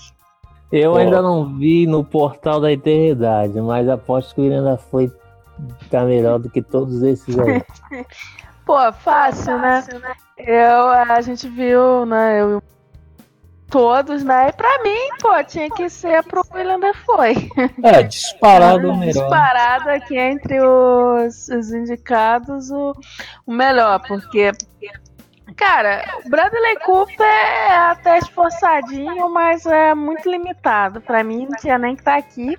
[0.72, 0.98] Eu Pô.
[0.98, 5.12] ainda não vi no Portal da Eternidade, mas aposto que o William da foi
[5.89, 7.64] tá melhor do que todos esses aí.
[8.66, 9.84] Pô, fácil, né?
[10.38, 12.41] Eu, a gente viu, né?
[12.41, 12.64] Eu,
[13.70, 14.49] todos, né?
[14.49, 17.49] E pra mim, pô, tinha que ser pro William Defoe.
[17.84, 19.11] É, disparado o melhor.
[19.11, 22.93] Disparado aqui entre os, os indicados, o,
[23.45, 24.51] o melhor, porque.
[25.55, 30.99] Cara, o Bradley Cooper é até esforçadinho, mas é muito limitado.
[30.99, 32.57] Pra mim, não tinha nem que estar aqui.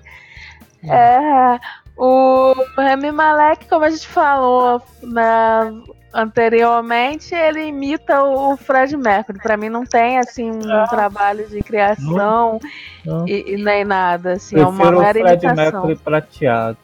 [0.83, 1.59] É,
[1.97, 5.23] o Remy Malek, como a gente falou né,
[6.17, 9.39] anteriormente, ele imita o, Fred Mercury.
[9.39, 12.59] Pra mim, não tem assim um trabalho de criação
[13.05, 13.27] Não.
[13.27, 14.33] e, e nem nada.
[14.33, 15.55] Assim, é uma Prefiro o mera Fred imitação.
[15.55, 16.77] Mercury prateado.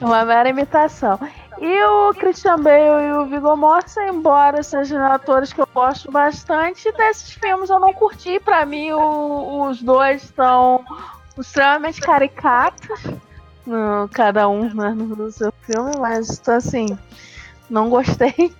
[0.00, 1.18] É uma mera imitação.
[1.60, 6.90] E o Christian Bale e o Viggo Mortensen, embora sejam atores que eu gosto bastante,
[6.92, 8.38] desses filmes eu não curti.
[8.38, 10.84] Pra mim, o- os dois estão
[11.36, 13.02] extremamente caricatos,
[13.66, 16.86] no- cada um né, no, no seu filme, mas assim,
[17.70, 18.52] não gostei.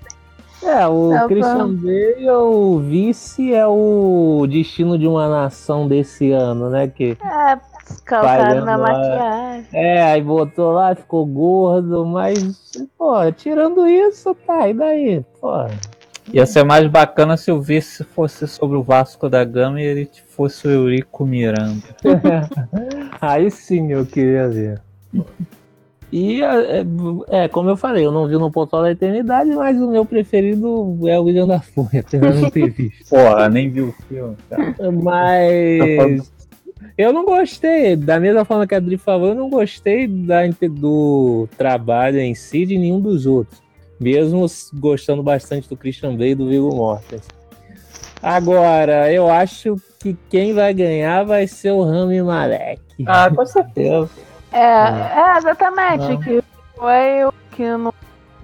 [0.63, 1.29] É, o bom.
[1.29, 6.89] Christian Bale, o vice é o destino de uma nação desse ano, né?
[6.89, 7.59] Que, É,
[8.05, 8.89] calcado na lá.
[8.93, 9.67] maquiagem.
[9.73, 15.25] é, aí botou lá, ficou gordo, mas, pô, tirando isso, tá, e daí?
[15.41, 15.53] Pô,
[16.33, 20.11] Ia ser mais bacana se o vice fosse sobre o Vasco da Gama e ele
[20.37, 21.87] fosse o Eurico Miranda.
[23.21, 24.83] aí sim eu queria ver.
[26.11, 26.85] E, é,
[27.29, 30.99] é, como eu falei, eu não vi no Portal da Eternidade, mas o meu preferido
[31.07, 33.09] é o William da Folha, apesar de não ter visto.
[33.11, 34.75] Porra, nem viu o filme, cara.
[34.91, 36.33] Mas
[36.97, 40.41] eu não gostei, da mesma forma que a Adri falou, eu não gostei da,
[40.71, 43.61] do trabalho em si de nenhum dos outros.
[44.01, 47.37] Mesmo gostando bastante do Christian Bale e do Viggo Mortensen.
[48.23, 52.81] Agora, eu acho que quem vai ganhar vai ser o Rami Malek.
[53.07, 54.09] Ah, com certeza.
[54.53, 56.09] É, é exatamente.
[56.09, 56.21] Não.
[56.21, 56.43] Que
[56.77, 57.95] foi o que no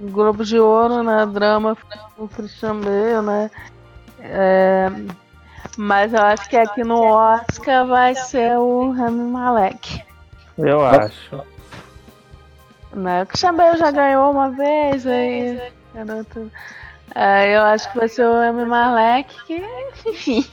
[0.01, 1.27] Globo de Ouro, né?
[1.27, 1.77] Drama
[2.17, 3.51] o Christian Bale, né?
[4.21, 4.91] É,
[5.77, 10.03] mas eu acho que aqui no Oscar vai ser o Rami Malek.
[10.57, 11.43] Eu acho.
[12.93, 13.23] Né?
[13.23, 15.61] O Christian Bale já ganhou uma vez, aí.
[15.95, 16.51] garoto.
[17.15, 19.63] É, eu acho que vai ser o Rami Malek, que,
[20.07, 20.47] enfim.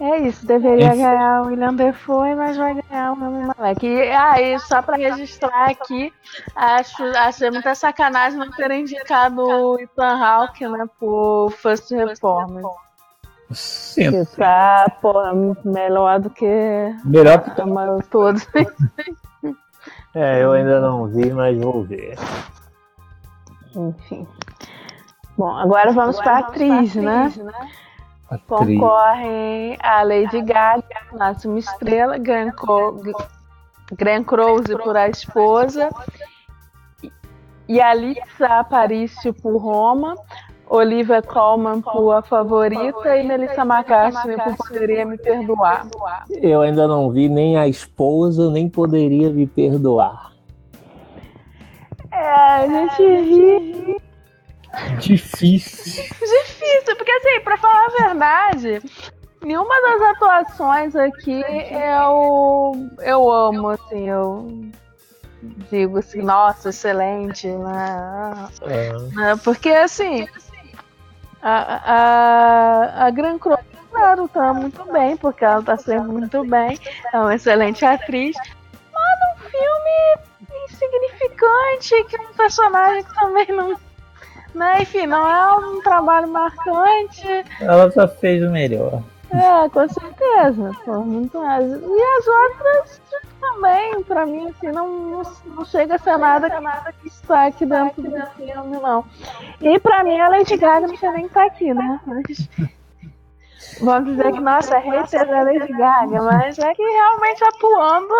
[0.00, 1.02] É isso, deveria Enfim.
[1.02, 3.86] ganhar o William Defoe, mas vai ganhar o Rami Malek.
[3.86, 6.10] E aí, só pra registrar aqui,
[6.56, 12.62] acho, achei muita sacanagem não terem indicado o Ethan Hawke, né, por First Reform.
[13.50, 15.12] Sim, Que tá, pô,
[15.64, 16.46] melhor do que
[17.04, 18.48] melhor que a todos.
[20.12, 22.18] É, eu ainda não vi, mas vou ver.
[23.76, 24.26] Enfim.
[25.38, 27.32] Bom, agora vamos para a atriz, né?
[28.30, 28.78] Atriz.
[28.78, 32.50] Concorrem a Lady Gaga, uma Estrela, Glenn
[34.24, 35.90] Close por A Esposa,
[37.68, 40.14] e Alissa Aparicio por Roma,
[40.68, 45.86] Olivia Colman por A Favorita e Melissa McCarthy por Poderia Me Perdoar.
[46.30, 50.32] Eu ainda não vi nem a esposa, nem poderia me perdoar.
[52.12, 54.09] É, a gente ri
[54.98, 56.04] Difícil.
[56.04, 58.82] difícil, porque assim, pra falar a verdade,
[59.42, 64.70] nenhuma das atuações aqui eu, eu amo, assim, eu
[65.70, 68.48] digo assim, nossa, excelente, né?
[69.14, 70.28] Né, Porque assim,
[71.42, 73.58] a, a, a Gran Cru,
[73.90, 76.78] claro, tá muito bem, porque ela tá sempre muito bem,
[77.12, 78.36] é uma excelente atriz,
[78.92, 80.30] mas um filme
[80.68, 83.89] insignificante, que é um personagem que também não.
[84.54, 84.82] Né?
[84.82, 87.26] Enfim, não é um trabalho marcante.
[87.60, 89.02] Ela já fez o melhor.
[89.30, 90.76] É, com certeza.
[90.84, 91.64] Pô, muito mais.
[91.64, 93.00] E as outras
[93.40, 97.46] também, pra mim, assim, não, não, não chega a ser nada que nada que está
[97.46, 99.04] aqui dentro do filme, não.
[99.60, 102.00] E pra mim a Lady Gaga não tinha nem que estar aqui, né?
[102.06, 102.48] Mas,
[103.80, 108.14] vamos dizer que, nossa, é hater da Lady Gaga, mas é que realmente atuando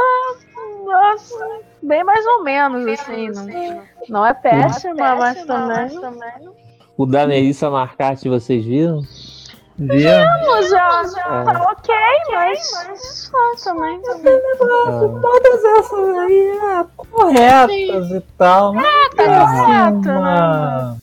[0.90, 3.28] nossa, bem mais ou menos, assim.
[3.28, 6.50] Não, não é péssima, mas também.
[6.96, 9.02] O da Melissa Marcati, vocês viram?
[9.78, 9.98] Viu?
[9.98, 11.94] Já, já tá ok,
[12.34, 12.70] mas
[13.00, 13.98] só também.
[14.04, 18.74] Ah, Todas essas aí é corretas e tal.
[18.74, 20.96] Mas tá é correto, uma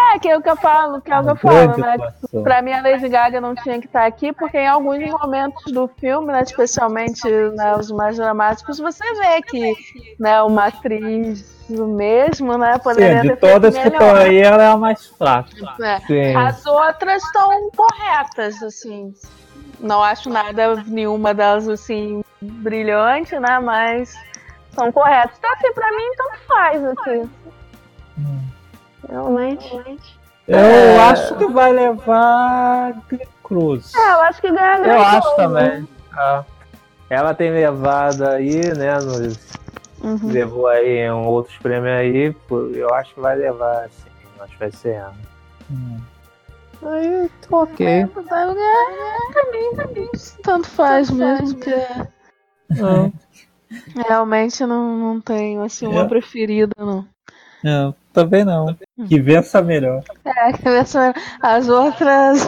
[0.00, 1.96] É, que é o que eu falo, que é o que eu falo, né?
[2.42, 5.88] Pra mim, a Lady Gaga não tinha que estar aqui, porque em alguns momentos do
[5.88, 9.74] filme, né, especialmente né, os mais dramáticos, você vê que
[10.18, 14.76] né, uma atriz mesmo, né, poderia Sim, de todas que estão aí, ela é a
[14.76, 15.50] mais fraca.
[16.06, 16.34] sim.
[16.34, 19.14] As outras estão corretas, assim.
[19.78, 23.58] não acho nada, nenhuma delas assim, brilhante, né?
[23.60, 24.14] Mas
[24.72, 25.36] são corretas.
[25.38, 27.30] Então, assim, pra mim, tanto faz aqui.
[29.10, 29.82] Realmente.
[30.46, 30.98] Eu É.
[31.10, 32.94] acho que vai levar
[33.44, 33.92] Cruz.
[33.94, 35.88] É, eu acho que ganha Eu acho também.
[36.12, 36.44] Ah,
[37.08, 38.94] ela tem levado aí, né?
[39.00, 39.50] Nos,
[40.02, 40.32] Uhum.
[40.32, 42.34] Levou aí um outros prêmios aí.
[42.74, 44.08] Eu acho que vai levar, assim.
[44.38, 45.14] eu Acho que vai ser ela.
[45.70, 45.98] Hum.
[46.82, 48.06] Aí, tô ok.
[48.06, 50.08] Vai ganhar pra mim, pra mim.
[50.42, 51.70] Tanto faz mesmo, que
[52.70, 53.12] Não.
[54.08, 56.08] realmente não, não tenho assim, uma É.
[56.08, 57.06] preferida, não.
[57.62, 58.76] Não, também não.
[59.08, 60.02] Que vença melhor.
[60.24, 62.46] É, que essa- as outras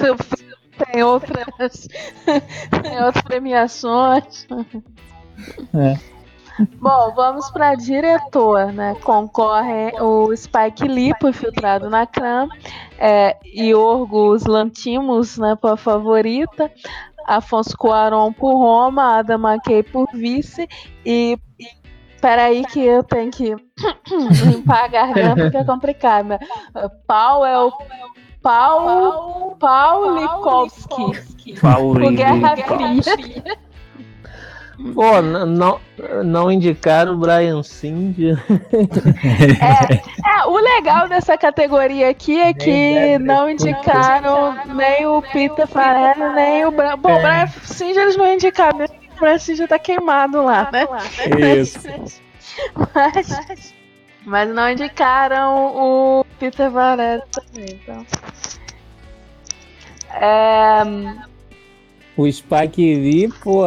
[0.92, 1.88] tem outras
[2.82, 4.46] tem outras premiações.
[5.74, 6.12] É.
[6.78, 8.94] Bom, vamos para diretor, né?
[9.02, 12.46] Concorrem o Spike Lee por Filtrado na Clã,
[12.98, 16.70] é, Yorgos Lantimos, né, por favorita,
[17.26, 20.68] Afonso Cuarón por Roma, Adam McKay por vice
[21.06, 21.38] e
[22.22, 23.52] Peraí que eu tenho que
[24.46, 26.28] limpar a garganta que é complicado.
[26.28, 26.38] Né?
[27.04, 27.72] Pau é o
[28.40, 31.60] Paul Paulikovski.
[31.60, 32.12] Paulinho.
[32.12, 33.58] O Guerra Fria.
[34.94, 35.80] Pô, não,
[36.24, 38.30] não indicaram o Brian Cindy.
[40.24, 46.34] É, o legal dessa categoria aqui é que Bradley não indicaram nem o Peter Farrelly,
[46.34, 46.96] nem o Brian.
[46.96, 48.86] Bom, o Brian Singer eles não indicaram,
[49.22, 49.22] né?
[49.22, 50.86] o Brian Singer tá queimado lá, né?
[51.60, 51.78] Isso.
[52.94, 53.74] Mas,
[54.26, 58.06] mas não indicaram o Peter Farrelly também, então.
[60.14, 60.82] É,
[62.16, 63.62] O Spike Lee, pô,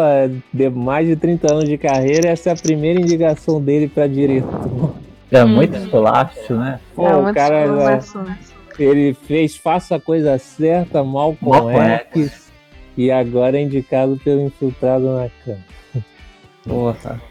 [0.54, 4.94] de mais de 30 anos de carreira, essa é a primeira indicação dele pra diretor.
[5.32, 6.80] É muito esculacho, né?
[6.96, 7.66] Pô, é o cara
[8.78, 12.45] ele fez Faça a Coisa Certa, Mal com X,
[12.98, 15.64] e agora é indicado pelo Infiltrado na Cama.
[16.68, 17.22] Porra.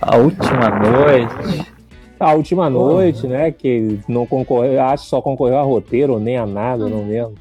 [0.00, 1.72] A última noite.
[2.18, 3.50] A última noite, né?
[3.50, 7.34] Que não concorreu, acho que só concorreu a roteiro, nem a nada, não lembro.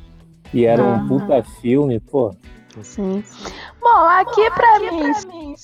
[0.53, 2.33] E era um puta filme, pô.
[2.81, 3.23] Sim.
[3.81, 5.55] Bom, aqui pra mim,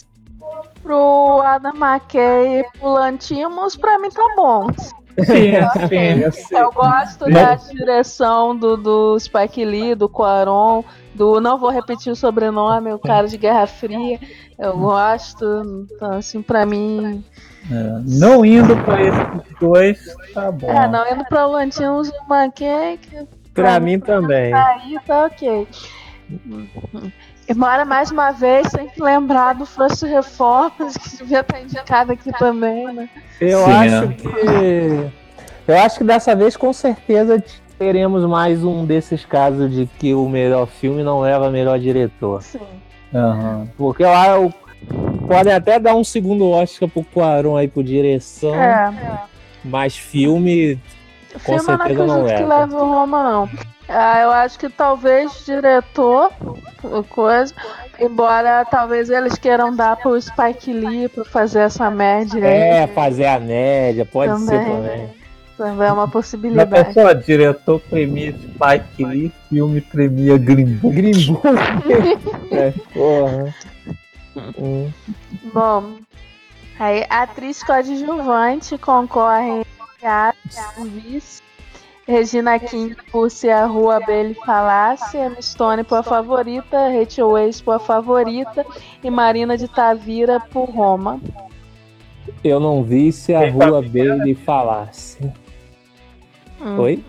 [0.81, 4.67] pro Adam McKay e pro Lantimos, pra mim tá bom.
[5.23, 5.87] Sim,
[6.31, 6.55] sim.
[6.55, 11.39] Eu gosto da direção do, do Spike Lee, do Quaron, do.
[11.39, 14.19] Não vou repetir o sobrenome, o cara de Guerra Fria.
[14.59, 15.85] Eu gosto.
[15.91, 17.23] Então, assim, pra mim.
[17.71, 20.69] É, Não indo pra esses dois, tá bom.
[20.69, 22.13] É, não indo pra Lantimos e
[23.53, 24.53] Pra mim também.
[24.53, 25.67] aí tá ok.
[27.47, 32.31] Embora, mais uma vez, tem que lembrar do Frost Reformas, que devia estar indicado aqui
[32.39, 33.07] também, né?
[33.39, 34.07] Eu Sim, acho é.
[34.13, 35.11] que.
[35.67, 37.43] Eu acho que dessa vez com certeza
[37.77, 42.41] teremos mais um desses casos de que o melhor filme não leva melhor diretor.
[42.41, 42.59] Sim.
[43.13, 43.67] Aham.
[43.77, 44.53] Porque lá eu,
[45.27, 49.21] podem até dar um segundo Oscar pro Quaron aí por direção, É.
[49.63, 50.79] mas filme
[51.43, 52.59] Com filme eu não certeza não acredito que leva.
[52.59, 53.49] leve o Roma, não.
[53.87, 56.31] Ah, eu acho que talvez diretor,
[57.09, 57.53] coisa,
[57.99, 62.53] embora talvez eles queiram dar pro Spike Lee pra fazer essa média aí.
[62.53, 64.65] é fazer a média, pode ser Também.
[64.65, 65.09] também.
[65.57, 66.93] Também é uma possibilidade.
[66.93, 70.37] pensou, diretor premia Spike Lee, filme premia.
[70.37, 71.45] Green Book.
[72.51, 73.55] é, porra.
[74.57, 74.91] Hum.
[75.53, 75.93] Bom,
[76.77, 79.65] aí atriz coadjuvante concorre
[80.05, 80.33] a
[80.83, 81.43] vice.
[82.07, 87.61] Regina King por ser a Rua Bailey Falácia, Emma Stone por a favorita, Rachel Weisz
[87.61, 88.63] por a favorita
[89.03, 91.19] e Marina de Tavira por Roma.
[92.43, 93.81] Eu não vi se a Quem tá rua?
[93.81, 95.31] Bailey falasse.
[96.61, 96.79] Hum.
[96.79, 97.03] Oi?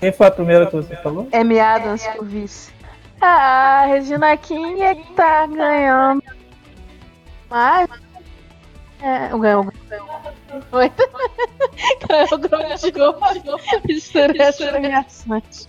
[0.00, 1.28] Quem foi a primeira que você falou?
[1.32, 2.72] Amy Adams por vice.
[3.20, 6.22] A Regina King é que tá ganhando
[7.48, 7.88] mais.
[9.02, 9.66] É, ganhou.
[10.72, 10.92] Oi?
[12.08, 14.42] Ganhou o Globo de Ouro.
[14.48, 15.68] As premiações.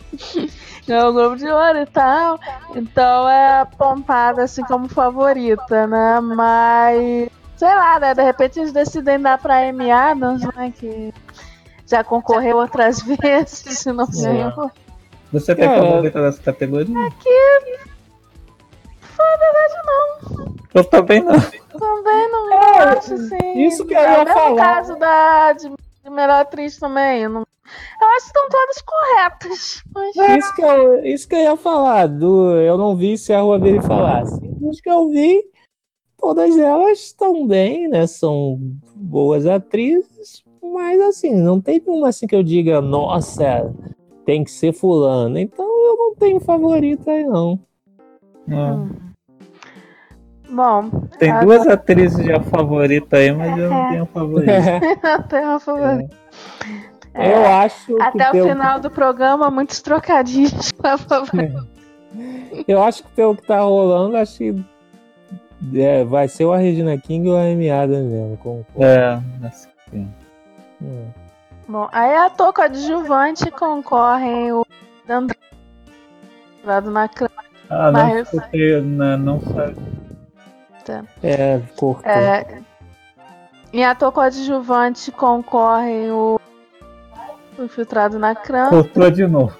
[0.88, 2.40] Ganhou o Globo de Ouro e tal.
[2.76, 6.20] Então é apontada assim como favorita, né?
[6.20, 7.30] Mas.
[7.58, 8.14] Sei lá, né?
[8.14, 10.72] De repente eles decidem dar pra Amy Adams, né?
[10.78, 11.12] Que
[11.88, 14.72] já concorreu outras vezes e não ganhou.
[15.32, 16.94] Você tem favorita dessa categoria?
[16.94, 17.10] Na
[19.38, 20.56] verdade, não.
[20.76, 21.63] Eu também não.
[21.84, 23.60] Também não acho, assim.
[23.66, 24.56] isso que eu É ia o mesmo falar.
[24.56, 25.70] caso da de,
[26.04, 27.24] de melhor atriz também.
[27.24, 27.42] Eu, não-
[28.02, 29.84] eu acho que estão todas corretas.
[29.94, 30.16] Mas...
[30.38, 32.08] Isso que, eu, isso que eu ia falar.
[32.08, 34.40] Do, eu não vi se a rua Bailey falasse.
[34.62, 35.44] Os que eu vi,
[36.18, 38.06] todas elas estão bem, né?
[38.08, 38.58] São
[38.96, 43.74] boas atrizes, mas assim, não tem uma assim que eu diga, nossa,
[44.26, 45.38] tem que ser fulano.
[45.38, 47.60] Então eu não tenho favorita aí, não.
[48.48, 48.84] Não.
[48.84, 48.90] Hum.
[50.54, 50.88] Bom,
[51.18, 54.52] Tem a- duas atrizes já favoritas aí, mas eu não tenho favorita.
[55.04, 56.16] eu tenho uma favorita.
[57.16, 61.66] Eu acho que Até o final do programa, muitos trocadilhos pra favorita.
[62.68, 64.64] Eu acho que pelo que tá rolando, acho que
[65.74, 68.38] é, vai ser ou a Regina King ou a Amy Adams mesmo.
[68.38, 70.08] Com, com- É, assim.
[70.80, 71.08] Hum.
[71.68, 74.64] Bom, aí ator coadjuvante concorrem o
[75.10, 75.36] André
[76.64, 77.28] na clã.
[77.72, 79.40] Ah, não escutei, não, não
[80.86, 81.08] sabe.
[81.24, 82.12] É, cortou.
[82.12, 82.62] É,
[83.72, 86.40] em ator coadjuvante concorrem o
[87.58, 88.70] o Infiltrado na Crã.
[88.70, 89.56] Cortou de novo.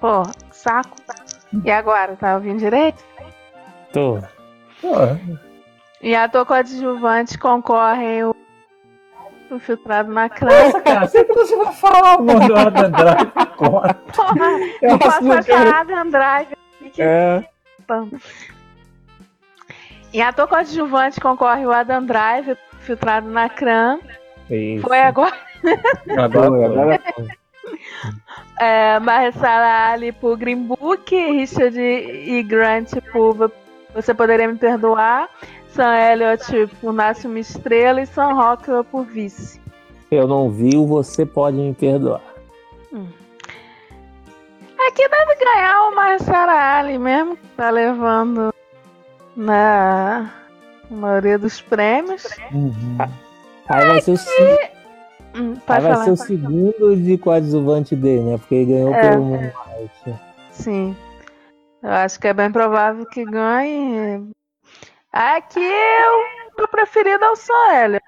[0.00, 0.22] Pô,
[0.52, 0.96] saco.
[1.64, 3.02] E agora, tá ouvindo direito?
[3.92, 4.18] Tô.
[4.80, 4.94] Pô,
[6.00, 8.34] Em ator coadjuvante concorrem o
[9.50, 10.48] o Infiltrado na Crã.
[10.82, 13.94] cara, sempre você vai falar o nome do Adam Drive agora.
[13.94, 14.34] Porra,
[14.80, 15.70] Eu que mais eu quero-
[20.12, 23.48] Em ator coadjuvante concorre o Adam Drive, filtrado na.
[24.50, 24.86] Isso.
[24.86, 25.34] Foi agora.
[26.18, 27.28] Agora, Foi, agora foi.
[28.60, 33.50] É, Mahershala Ali por Green Book, Richard e Grant por
[33.94, 35.28] Você Poderia Me Perdoar,
[35.68, 39.60] Sam Elliott por Nasce Uma Estrela e Sam Rockwell por Vice.
[40.10, 42.20] Eu não vi o Você Pode Me Perdoar.
[44.88, 48.52] Aqui deve ganhar o Mahershala Ali mesmo, que tá levando
[49.36, 50.30] na
[50.90, 52.24] maioria dos prêmios.
[52.52, 52.96] Uhum.
[53.68, 54.70] Aí vai ser o, se-
[55.34, 56.04] Hum, aí vai falar.
[56.04, 58.38] ser o segundo de coadjuvante dele, né?
[58.38, 59.00] Porque ele ganhou É.
[59.10, 60.20] pelo Moonlight.
[60.50, 60.94] Sim.
[61.82, 64.30] Eu acho que é bem provável que ganhe.
[65.10, 68.04] Aqui o meu preferido é o Sam Elliott.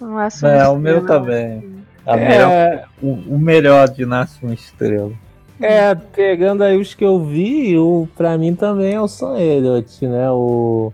[0.00, 1.82] Não acho É, o meu também.
[2.06, 5.12] Melhor, É, o, o melhor de Nasce uma Estrela.
[5.60, 10.06] É, pegando aí os que eu vi, o, pra mim também é o Sam Elliott,
[10.06, 10.30] né?
[10.30, 10.92] O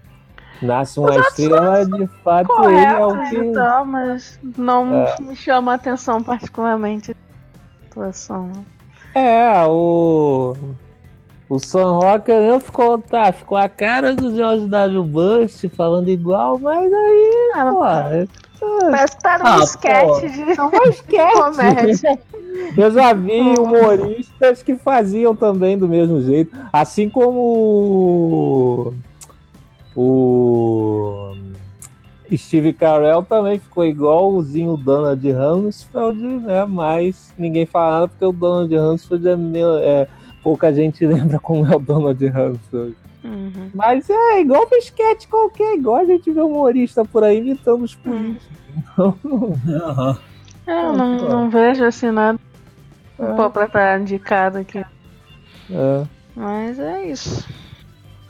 [0.62, 3.36] Nasce uma Estrela, de fato, ele é o Correto que.
[3.36, 5.16] e tal, mas não É.
[5.20, 8.50] me chama a atenção particularmente a atuação.
[9.14, 10.54] É, o.
[11.48, 15.02] O Sam Rocker não ficou, tá, ficou a cara do George W.
[15.04, 18.26] Bush falando igual, mas aí, Ah, pô, é
[18.90, 20.50] Parece que tá num Ah, sketch de
[20.90, 21.40] esquece.
[21.40, 22.18] comédia.
[22.76, 26.56] Eu já vi humoristas que faziam também do mesmo jeito.
[26.72, 27.38] Assim como
[29.94, 31.36] o, o
[32.34, 36.64] Steve Carell também ficou igualzinho o Donald Rumsfeld, né?
[36.64, 39.32] Mas ninguém fala nada porque o Donald Rumsfeld é,
[39.82, 40.08] é
[40.46, 42.96] pouca gente lembra como é o Donald Rumsfeld.
[43.24, 43.70] Uhum.
[43.74, 48.46] Mas é igual sketch qualquer, igual a gente vê humorista por aí imitando os políticos.
[48.96, 50.16] Aham.
[50.64, 52.38] Eu não, não vejo assim nada
[53.16, 54.78] Pô, pra estar indicado aqui.
[54.78, 56.06] É.
[56.36, 57.44] Mas é isso.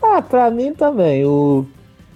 [0.03, 1.27] Ah, pra mim também.
[1.27, 1.67] O,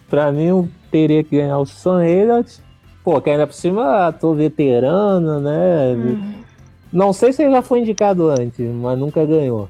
[0.09, 2.63] pra mim, eu teria que ganhar o Sam Elliott.
[3.05, 5.97] Pô, que ainda por cima ator veterano, né?
[6.93, 9.69] Não sei se ele já foi indicado antes, mas nunca ganhou.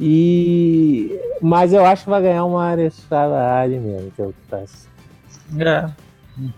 [0.00, 1.20] E...
[1.42, 2.90] Mas eu acho que vai ganhar uma área
[3.62, 4.64] Ali mesmo, que é o que tá.
[5.58, 5.90] É.
[6.38, 6.52] Uhum.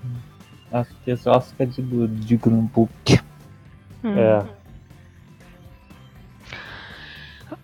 [0.70, 3.20] Acho que esse Oscar de, de Green Book.
[4.04, 4.16] Hum.
[4.16, 4.44] É.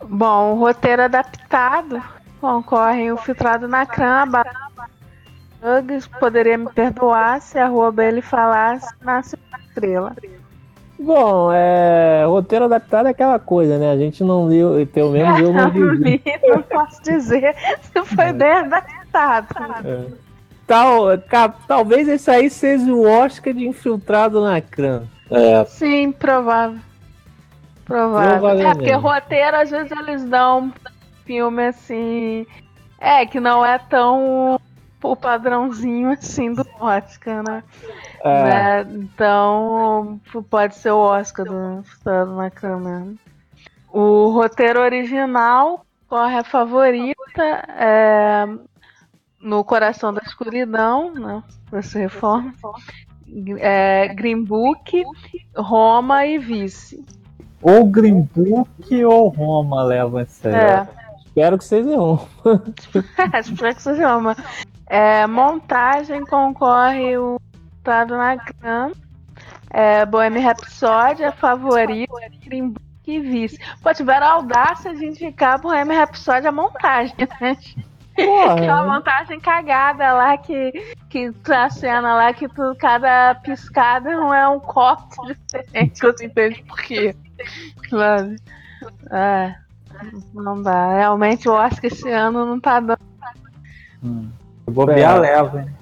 [0.04, 2.02] Bom, o roteiro adaptado
[2.40, 4.44] concorre o Filtrado na Cramba.
[5.60, 10.16] Bugs poderia me perdoar se a Rua ele falasse nasce uma estrela.
[10.98, 12.24] Bom, é...
[12.26, 13.92] roteiro adaptado é aquela coisa, né?
[13.92, 15.80] A gente não viu, pelo menos eu não vi.
[15.80, 19.46] li, não posso dizer se foi bem adaptado.
[20.66, 25.02] Tal, ca- talvez esse aí seja o Oscar de infiltrado na crã.
[25.30, 26.78] É, Sim, provável.
[27.84, 28.50] Provável.
[28.50, 30.72] É, porque roteiro, às vezes, eles dão um
[31.24, 32.46] filme assim.
[33.00, 34.60] É, que não é tão
[35.02, 37.62] o padrãozinho assim do Oscar, né?
[38.22, 38.92] É, Né?
[38.94, 43.06] Então, pode ser o Oscar do Estado na Câmara.
[43.92, 47.42] O roteiro original corre a favorita
[47.78, 48.46] é,
[49.40, 51.42] no Coração da Escuridão, né?
[51.70, 52.52] Pra ser reforma.
[53.58, 55.04] É, Green Book,
[55.56, 57.04] Roma e Vice.
[57.62, 60.54] ou Green Book ou Roma leva essa aí.
[60.54, 60.88] É,
[61.26, 62.18] espero que seja um.
[63.38, 64.36] espero que seja uma.
[64.86, 67.38] É, montagem concorre o
[67.88, 68.92] Estado na Gran,
[69.70, 72.12] é, Bohemian Rhapsody, a favorita,
[72.44, 73.58] Green Book e Vice.
[73.82, 77.56] Pô, tiveram a audácia de indicar Bohemian Rhapsody a montagem, né?
[78.18, 80.72] Aquela Porra, montagem cagada lá que,
[81.08, 86.14] que a cena lá que tu, cada piscada não é um corte diferente, que eu
[86.18, 87.16] não entendo por quê.
[87.88, 88.36] Sabe?
[89.10, 89.54] É,
[90.34, 90.94] não dá.
[90.94, 92.98] Realmente eu acho que esse ano não tá dando
[94.04, 94.30] Hum.
[94.64, 95.20] Se bobear, É.
[95.20, 95.78] leva, hein?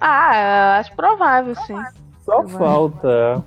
[0.00, 1.76] Ah, eu acho provável, sim.
[2.20, 3.44] Só falta.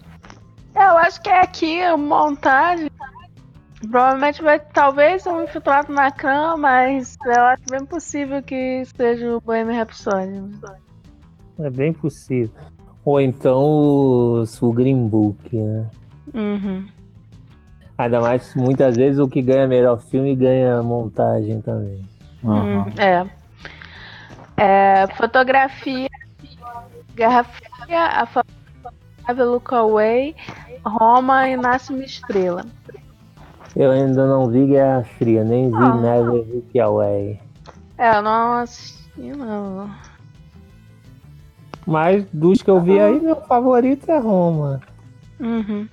[0.75, 2.89] É, Eu acho que é aqui a montagem.
[3.89, 9.41] Provavelmente vai talvez um infiltrado na clã, mas eu acho bem possível que seja o
[9.41, 10.41] Bohemian Rhapsody.
[11.59, 12.53] É bem possível.
[13.03, 15.89] Ou então o, o Green Book, né?
[16.33, 16.87] Uhum.
[17.97, 22.01] Ainda mais muitas vezes o que ganha melhor filme ganha montagem também.
[22.43, 22.81] Uhum.
[22.81, 23.25] Hum, é.
[24.55, 26.09] É, Fotografia,
[27.15, 30.35] Guerra Fria, A Favorável Look Away,
[30.85, 32.65] Roma e Nasce uma Estrela.
[33.75, 35.95] Eu ainda não vi Guerra Fria, nem vi Ah.
[35.95, 37.39] Never Look Away.
[37.97, 39.89] É, eu não assisti, não.
[41.85, 44.79] Mas dos que eu vi aí, meu favorito é Roma.
[45.39, 45.87] Uhum.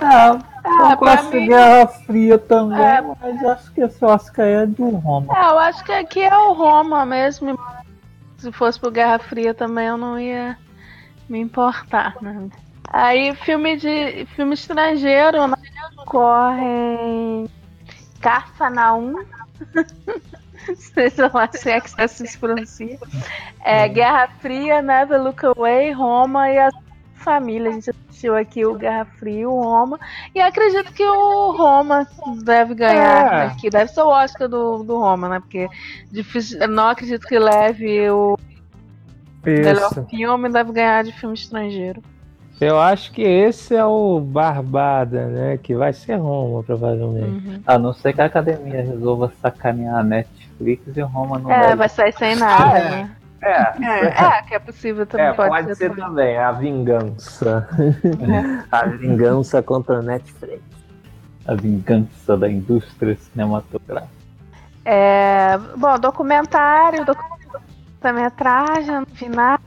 [0.00, 3.00] É, eu pra gosto de mim- Guerra Fria também, É.
[3.00, 5.26] mas acho que esse Oscar é do Roma.
[5.36, 7.56] É, eu acho que aqui é o Roma mesmo.
[8.42, 10.58] Se fosse pro Guerra Fria também eu não ia
[11.28, 12.50] me importar, né?
[12.88, 14.26] Aí filme de.
[14.34, 15.54] filme estrangeiro, né?
[16.04, 17.48] Correm.
[18.20, 19.14] Carfanaum.
[20.74, 22.98] Seja lá se é que se pronuncia.
[23.64, 26.68] É, Guerra Fria, Never Look Away, Roma e a
[27.22, 27.70] família.
[27.70, 29.98] A gente assistiu aqui o Guerra Fria e o Roma.
[30.34, 32.06] E acredito que o Roma
[32.44, 33.46] deve ganhar É.
[33.46, 33.70] aqui.
[33.70, 35.40] Deve ser o Oscar do, do Roma, né?
[35.40, 35.68] Porque
[36.10, 38.36] difícil, eu não acredito que leve o
[39.44, 40.06] melhor Isso.
[40.08, 42.02] filme, deve ganhar de filme estrangeiro.
[42.60, 45.58] Eu acho que esse é o Barbada, né?
[45.60, 47.48] Que vai ser Roma, provavelmente.
[47.48, 47.62] Uhum.
[47.66, 51.68] A não ser que a academia resolva sacanear a Netflix e o Roma não É,
[51.68, 51.76] vai.
[51.76, 53.10] vai sair sem nada, né?
[53.42, 55.26] É, É, é, que é possível também.
[55.26, 56.04] é, pode, pode, ser também.
[56.04, 57.68] também, a vingança.
[58.70, 60.62] a vingança contra a Netflix.
[61.46, 64.22] A vingança da indústria cinematográfica.
[64.84, 69.62] É, bom, documentário, documentário-metragem, não vi nada.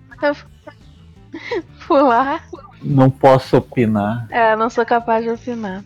[1.86, 2.48] Pular.
[2.82, 4.26] Não posso opinar.
[4.30, 5.84] É, não sou capaz de opinar.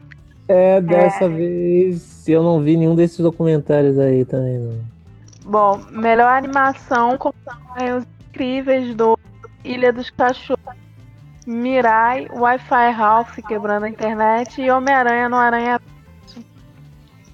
[0.47, 4.98] É, dessa vez eu não vi nenhum desses documentários aí também, não.
[5.49, 9.17] Bom, melhor animação com os incríveis do
[9.63, 10.75] Ilha dos Cachorros,
[11.47, 15.81] Mirai, Wi-Fi Ralph quebrando a internet e Homem-Aranha no Aranha.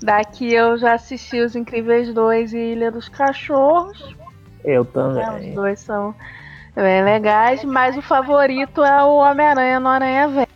[0.02, 4.16] Daqui eu já assisti os Incríveis 2 e Ilha dos Cachorros.
[4.64, 4.90] Eu né?
[4.90, 4.94] Os
[5.26, 5.54] também.
[5.54, 6.16] dois são
[6.74, 10.56] bem legais, mas o favorito é o Homem-Aranha no Aranha Verso.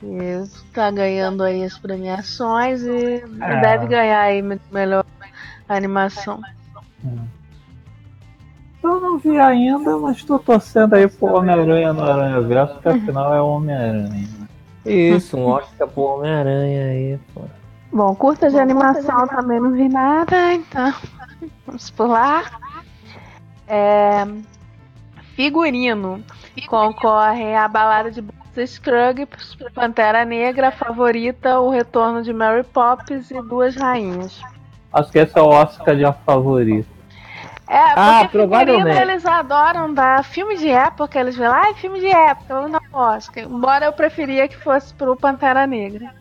[0.00, 3.54] Que tá ganhando aí as premiações e Ah.
[3.60, 4.60] deve ganhar aí me-
[5.70, 6.40] melhor animação.
[8.82, 13.34] Eu não vi ainda, mas tô torcendo aí pro Homem-Aranha no Aranha Verso, que afinal
[13.34, 14.48] é o Homem-Aranha.
[14.84, 17.42] Isso, um Oscar pro Homem-Aranha aí, pô.
[17.92, 20.94] Bom, curta de animação também não vi nada, então
[21.66, 22.58] vamos pular.
[23.66, 24.26] É,
[25.34, 26.22] figurino.
[26.68, 33.30] Concorre a balada de Buster Scruggs, Pantera Negra, a favorita, o retorno de Mary Poppins
[33.30, 34.40] e Duas Rainhas.
[34.92, 36.88] Acho que esse é o Oscar de a favorito.
[37.68, 39.00] É, porque Ah, provavelmente.
[39.00, 42.80] eles adoram dar filme de época, eles veem lá, ah, filme de época, eu não
[42.92, 43.44] Oscar.
[43.44, 46.12] Embora eu preferia que fosse pro Pantera Negra.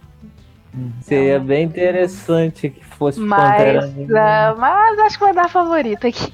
[1.01, 4.19] Seria bem interessante que fosse Pantera Mas, Negra.
[4.19, 6.31] é, mas acho que vai dar a favorita aqui.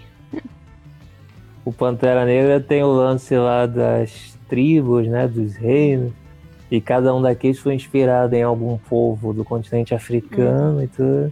[1.64, 5.28] O Pantera Negra tem o lance lá das tribos, né?
[5.28, 6.12] Dos reinos.
[6.70, 11.32] E cada um daqueles foi inspirado em algum povo do continente africano e tudo.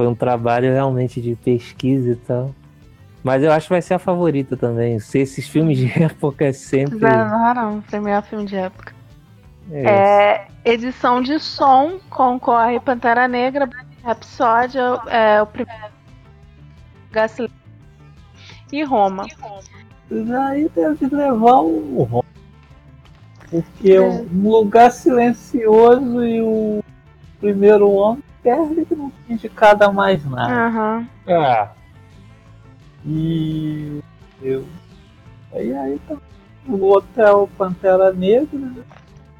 [0.00, 2.54] Foi um trabalho realmente de pesquisa e tal.
[3.22, 4.98] Mas eu acho que vai ser a favorita também.
[4.98, 7.04] Se esses filmes de época é sempre.
[7.04, 8.94] Adoram premiar filme de época.
[9.70, 13.68] É, É, edição de som concorre Pantera Negra,
[14.02, 14.78] Rhapsody,
[15.08, 15.92] é, o primeiro
[17.12, 17.50] Gasly
[18.72, 19.26] e Roma.
[20.10, 22.24] Mas aí deve levar o Roma.
[23.50, 26.82] Porque um lugar silencioso e o
[27.38, 30.52] primeiro homem perde que não tem indicado a mais nada.
[30.52, 31.08] Aham.
[31.26, 31.68] é.
[33.04, 34.02] E
[34.42, 34.66] eu.
[35.52, 36.16] Aí aí tá.
[36.68, 38.82] O outro é o Pantera Negra, né?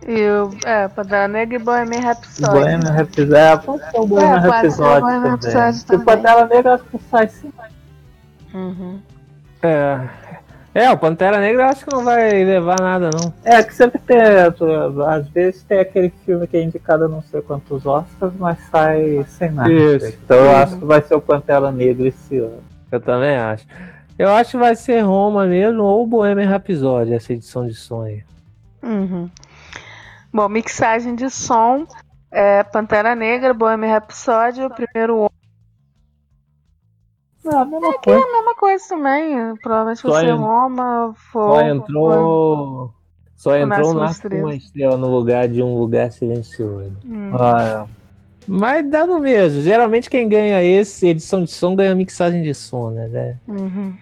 [0.06, 2.50] E o é, Pantera Negra e Bohemian Rhapsody.
[2.50, 3.34] Bohemian Rhapsody.
[3.34, 5.72] É, pode ser o Bohemian É, pode ser o Rhapsody também.
[5.72, 6.04] Se o também.
[6.06, 7.52] Pantera Negra acho que sai sim.
[8.54, 9.00] Uhum.
[9.62, 10.08] É.
[10.72, 13.34] É, o Pantera Negra eu acho que não vai levar nada, não.
[13.44, 14.18] É, que sempre tem.
[14.20, 19.24] Às vezes tem aquele filme que é indicado a não sei quantos Oscars, mas sai
[19.28, 19.72] sem nada.
[19.72, 20.16] Isso.
[20.24, 22.62] Então eu acho que vai ser o Pantera Negra esse ano.
[22.90, 23.66] Eu também acho.
[24.16, 28.22] Eu acho que vai ser Roma mesmo ou Bohemian Rhapsody, essa edição de som aí.
[28.82, 29.28] Uhum.
[30.32, 31.86] Bom, mixagem de som.
[32.30, 35.39] É, Pantera Negra, Bohemian Rhapsody, o primeiro homem.
[37.52, 38.20] É a mesma É coisa.
[38.24, 39.56] a mesma coisa também.
[39.56, 41.60] Provavelmente Só você en- Roma, Só Fogo.
[41.60, 42.94] entrou.
[43.36, 44.96] Só entrou o uma Estrela.
[44.98, 46.92] no lugar de um lugar silencioso.
[47.04, 47.30] Hum.
[47.34, 47.86] Ah,
[48.46, 49.62] Mas dá no mesmo.
[49.62, 53.06] Geralmente quem ganha esse, edição de som, ganha mixagem de som, né?
[53.08, 53.94] Deve, Uhum.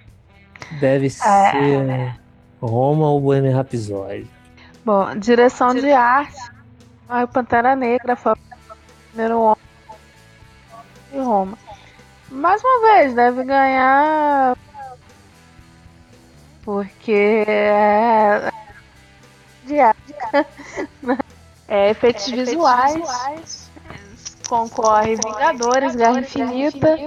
[0.80, 2.16] deve ser
[2.60, 4.26] Roma ou Bohemian Rhapsody.
[4.84, 6.36] Bom, direção de arte.
[7.08, 8.38] A Pantera Negra foi o
[9.10, 9.56] primeiro homem
[11.12, 11.58] de Roma.
[12.30, 14.56] Mais uma vez, deve ganhar.
[16.62, 18.50] Porque é.
[19.64, 20.14] De arte.
[21.66, 23.70] É, efeitos visuais.
[24.48, 26.98] Concorre Vingadores, Guerra Infinita.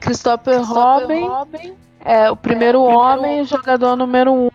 [0.00, 1.28] Christopher Robin.
[2.04, 4.50] É, o primeiro homem, jogador número um.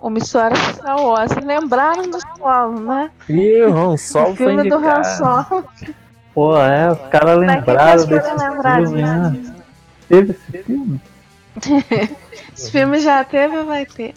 [0.00, 1.32] Uma história Star Wars.
[1.42, 3.10] Lembraram do solo, né?
[3.28, 5.04] E o Han Solo o foi filme do Han.
[5.04, 5.64] Solo.
[6.34, 9.54] Pô, é, os caras lembraram desse filme, né?
[10.08, 11.00] Teve esse filme?
[12.56, 14.14] Esse filme já teve ou vai ter?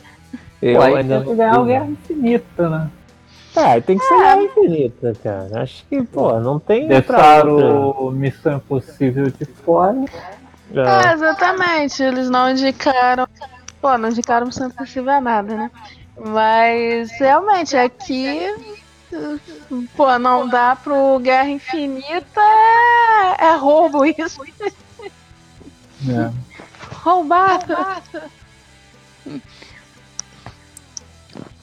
[0.61, 1.85] Eu Pô, aí ainda tem que ganhar o vi, Guerra.
[1.85, 2.89] Infinita, né?
[3.55, 5.61] Ah, tem que ser Guerra Infinita, cara.
[5.61, 8.03] Acho que, pô, não tem Deixaram outra.
[8.03, 9.97] o Missão Impossível de fora.
[10.75, 11.13] É, É.
[11.13, 12.01] exatamente.
[12.03, 13.27] Eles não indicaram.
[13.81, 15.71] Pô, não indicaram Missão Impossível a nada, né?
[16.19, 18.39] Mas realmente aqui.
[19.95, 22.41] Pô, não dá pro Guerra Infinita.
[23.39, 24.41] É, é roubo isso.
[26.01, 26.33] né?
[26.91, 27.75] Roubado.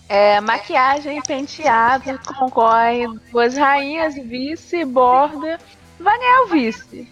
[0.09, 5.59] É, maquiagem penteado concorre duas rainhas, vice, borda.
[5.99, 7.09] Vai ganhar o vice.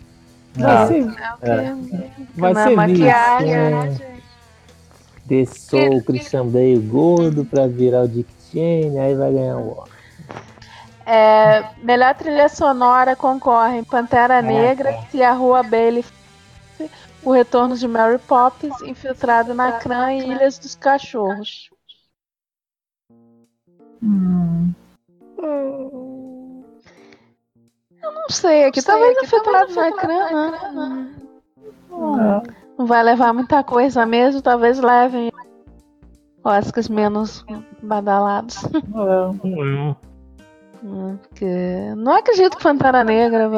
[0.54, 1.74] Vai Ah, É
[2.36, 3.48] vai na ser maquiagem.
[3.50, 4.20] né?
[5.24, 9.91] Desceu o Christian Bale gordo pra virar o Dick Cheney, aí vai ganhar o Oscar.
[11.06, 16.04] É, melhor trilha sonora concorrem Pantera Negra, Se a Rua Bailey,
[17.22, 21.70] O Retorno de Mary Poppins, Infiltrado na Clã e Ilhas dos Cachorros.
[24.02, 24.72] hum,
[28.02, 30.30] Eu não sei, aqui talvez Infiltrado na Clã
[31.90, 32.38] não.
[32.38, 32.42] é,
[32.78, 35.30] não vai levar muita coisa mesmo, talvez levem
[36.44, 37.44] Oscars menos
[37.82, 38.64] badalados.
[38.64, 39.46] é.
[39.46, 39.94] Hum.
[40.82, 43.50] Porque não acredito que Pantera Negra,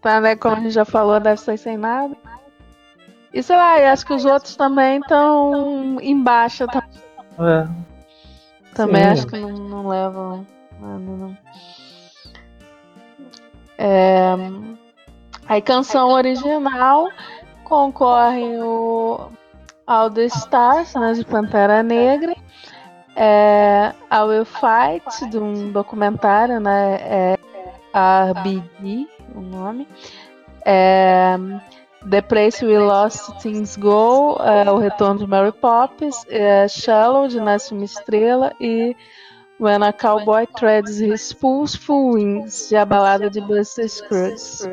[0.00, 2.16] tá, né, como a gente já falou, deve sair sem nada.
[3.32, 6.66] E sei lá, eu acho que os outros também estão em baixa.
[6.66, 6.82] tá-
[7.38, 7.68] é.
[8.74, 9.08] Também Sim.
[9.08, 10.46] acho que não, não levam
[10.80, 11.38] nada, não.
[13.78, 14.34] É,
[15.46, 17.08] aí, canção original
[17.64, 19.30] concorre o
[19.86, 22.34] All the Stars, né, de Pantera Negra.
[23.16, 26.98] É, I Will Fight, de um documentário, né?
[27.02, 27.38] É
[27.92, 29.86] RBG, o nome.
[30.64, 31.36] É,
[32.08, 36.24] The Place We Lost Things Go, é, O Retorno de Mary Poppins.
[36.28, 38.52] É, Shallow, de Nasce Uma Estrela.
[38.60, 38.96] E
[39.60, 44.66] When a Cowboy Treads His Pulseful Wings, de A Balada de Buster Scruggs.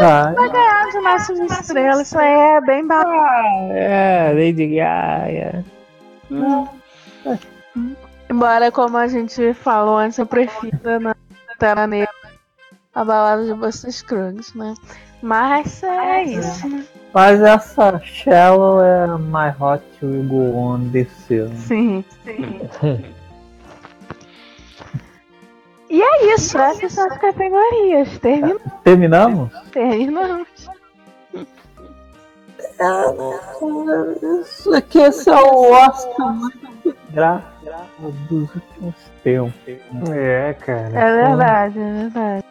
[0.00, 3.72] Ah, Ah, de Nasce Uma Estrela, isso aí é bem bacana.
[3.72, 5.64] É, Lady Gaga.
[8.30, 11.14] Embora, como a gente falou antes, eu prefiro na
[11.58, 12.12] Terra Negra
[12.94, 14.74] a balada de Buster Scruggs, né?
[15.22, 16.84] Mas é isso, né?
[17.12, 21.48] mas essa Shallow é My Hot Will Go On desceu.
[21.56, 23.04] Sim, sim.
[25.90, 28.18] E é isso, essas são as categorias.
[28.18, 29.50] Termina, Terminamos?
[29.72, 30.48] terminamos.
[34.42, 36.67] Isso aqui esse é o Oscar mais
[37.10, 37.42] graça
[38.28, 40.10] dos últimos tempos.
[40.10, 40.98] É, cara.
[41.00, 42.44] É verdade, é verdade.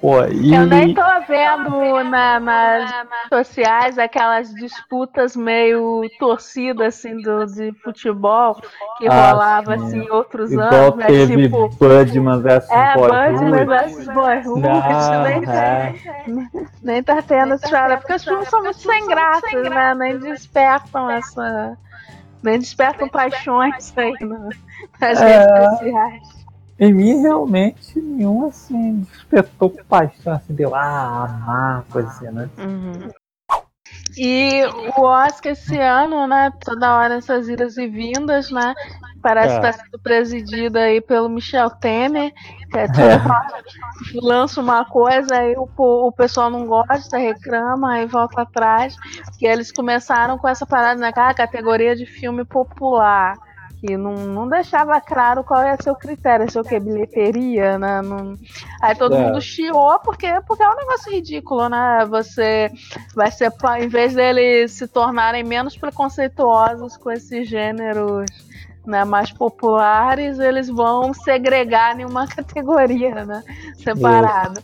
[0.00, 7.22] Pô, e Eu nem tô vendo na- nas redes sociais aquelas disputas meio torcidas assim
[7.22, 8.54] do, de futebol
[8.98, 9.84] que Ah, rolava sim.
[9.86, 11.06] assim em outros igual anos, né?
[11.06, 14.42] teve Tipo, Budman vs é, Boy Budman vs Boy
[15.22, 15.94] nem, é.
[16.82, 19.94] nem tá tendo essa história, porque os filmes são muito sem graça, né?
[19.94, 21.78] Nem despertam essa.
[22.44, 24.50] Nem despertam paixões aí no-
[25.00, 25.38] nas É.
[25.38, 26.44] redes sociais.
[26.78, 32.50] Em mim, realmente, nenhum assim despertou paixão, assim, deu ah, amar, coisa assim, né?
[34.16, 34.62] E
[34.96, 36.52] o Oscar esse ano, né?
[36.64, 38.74] Toda hora essas idas e vindas, né?
[39.22, 39.60] Parece É.
[39.60, 42.32] que está sendo presidida aí pelo Michel Temer.
[42.70, 43.62] Que é toda hora
[44.22, 48.96] lança uma coisa, aí o, o pessoal não gosta, reclama, aí volta atrás.
[49.38, 53.34] Que eles começaram com essa parada na né, ah, categoria de filme popular.
[53.86, 58.00] Que não, não deixava claro qual ser o critério, se o que bilheteria, né?
[58.00, 58.34] Não...
[58.80, 59.20] Aí todo É.
[59.20, 62.06] mundo chiou porque, porque é um negócio ridículo, né?
[62.08, 62.70] Você
[63.14, 68.24] vai ser, em vez deles se tornarem menos preconceituosos com esses gêneros
[68.86, 73.42] né, mais populares, eles vão segregar em uma categoria, né?
[73.76, 74.62] Separada.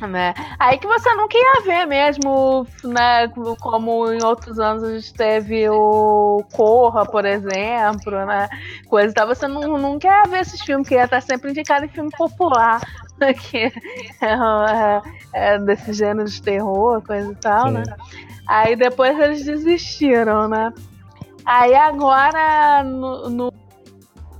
[0.00, 0.32] Né?
[0.60, 3.26] Aí que você nunca ia ver mesmo, né?
[3.60, 8.48] Como em outros anos a gente teve o Corra, por exemplo, né?
[8.88, 9.26] Coisa e tal.
[9.26, 12.80] Você não, não quer ver esses filmes, que ia estar sempre indicado em filme popular,
[13.50, 13.72] que
[14.20, 14.32] é,
[15.34, 17.74] é, é desse gênero de terror, coisa e tal, Sim.
[17.74, 17.82] né?
[18.46, 20.72] Aí depois eles desistiram, né?
[21.44, 23.52] Aí agora, no, no,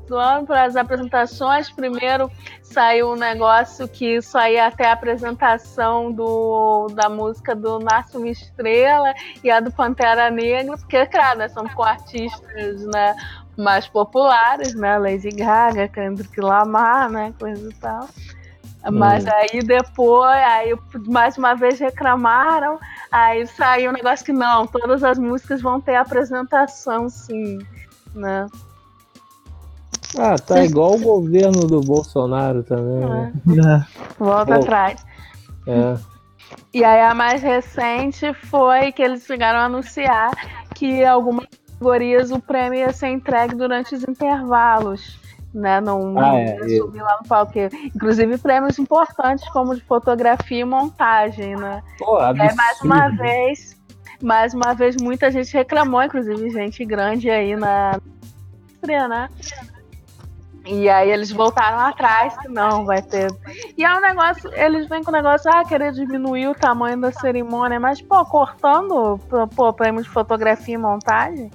[0.09, 2.31] no ano para as apresentações, primeiro
[2.63, 9.15] saiu um negócio que só ia até a apresentação do, da música do uma Estrela
[9.43, 13.15] e a do Pantera Negra, porque, claro, né, são com artistas né,
[13.57, 14.99] mais populares, né?
[14.99, 17.35] Lady Gaga, Kendrick Lamar, né?
[17.39, 18.09] Coisa e tal.
[18.91, 20.75] Mas aí depois, aí
[21.07, 22.79] mais uma vez reclamaram,
[23.11, 27.59] aí saiu um negócio que não, todas as músicas vão ter apresentação, sim,
[28.15, 28.47] né?
[30.17, 33.33] Ah, tá igual o governo do Bolsonaro também.
[33.45, 33.87] né?
[34.19, 34.63] Volta Pô.
[34.63, 35.05] atrás.
[35.67, 35.97] É.
[36.73, 40.31] E aí a mais recente foi que eles chegaram a anunciar
[40.75, 45.19] que algumas categorias o prêmio ia ser entregue durante os intervalos.
[45.53, 47.53] Né, não, Ah, é, ia subir lá no palco.
[47.95, 51.83] Inclusive prêmios importantes como de fotografia e montagem, né?
[51.99, 52.85] Pô, E aí, mais absurdo.
[52.85, 53.77] uma vez,
[54.23, 57.99] mais uma vez, muita gente reclamou, inclusive gente grande aí na
[58.69, 59.29] indústria, né?
[60.71, 63.31] E aí eles voltaram atrás, que não, vai ter.
[63.77, 67.11] E é um negócio, eles vêm com o negócio, ah, querer diminuir o tamanho da
[67.11, 69.19] cerimônia, mas, pô, cortando,
[69.57, 71.51] pô, prêmio de fotografia e montagem,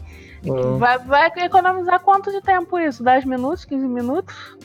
[0.46, 0.78] Hum.
[0.78, 3.02] vai, vai economizar quanto de tempo isso?
[3.02, 4.58] 10 minutos, 15 minutos?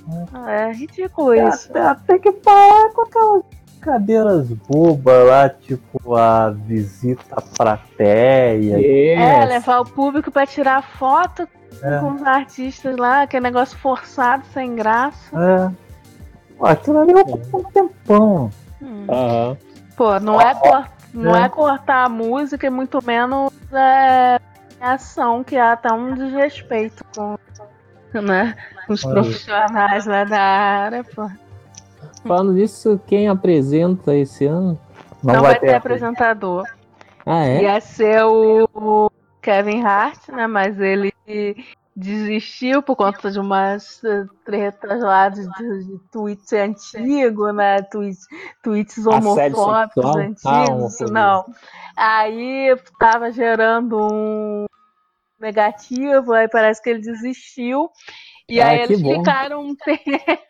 [0.48, 1.70] É ridículo isso.
[1.70, 3.42] Até, até que parar com aquelas
[3.80, 8.74] cadeiras bobas lá, tipo a visita à plateia.
[8.76, 11.48] É, É, levar o público pra tirar foto
[11.82, 11.98] É.
[12.00, 15.30] com os artistas lá, aquele negócio forçado, sem graça.
[15.36, 15.70] É.
[16.56, 18.50] Pô, aquilo ali ocupa um tempão.
[19.08, 19.56] Aham.
[19.96, 21.42] Pô, não é, cor- não É.
[21.44, 24.40] é cortar a música e muito menos é,
[24.80, 27.36] a ação, que há até um desrespeito com,
[28.20, 28.56] né,
[28.88, 29.14] os Olha.
[29.14, 31.28] profissionais lá da área, pô.
[32.26, 34.78] Falando nisso, quem apresenta esse ano?
[35.22, 36.64] Não, vai, ter apresentador.
[37.26, 37.62] Ah, é?
[37.62, 39.10] Ia ser o
[39.42, 40.46] Kevin Hart, né?
[40.46, 41.12] Mas ele
[41.94, 44.00] desistiu por conta de umas
[44.44, 47.82] tretas lá de, de, de tweets antigos, né?
[47.82, 48.26] Tweets,
[48.62, 50.04] tweets homofóbicos?
[50.04, 50.70] Ah, antigos.
[50.70, 51.12] homofobia.
[51.12, 51.44] não.
[51.96, 54.66] Aí tava gerando um
[55.40, 57.90] negativo, aí parece que ele desistiu.
[58.48, 59.18] E Ah, aí eles bom.
[59.18, 60.02] ficaram um tempo.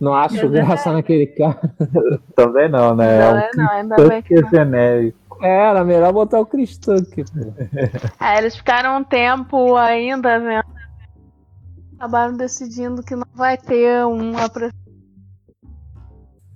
[0.00, 1.60] Não acho graça naquele cara.
[2.36, 3.18] Também não, né?
[3.18, 5.25] Não, é é um não, ainda bem que cristão genérico.
[5.42, 7.24] É, era melhor botar o Cristão aqui.
[8.18, 10.64] Aí eles ficaram um tempo ainda vendo.
[11.96, 14.44] Acabaram decidindo que não vai ter uma.
[14.44, 14.70] apre-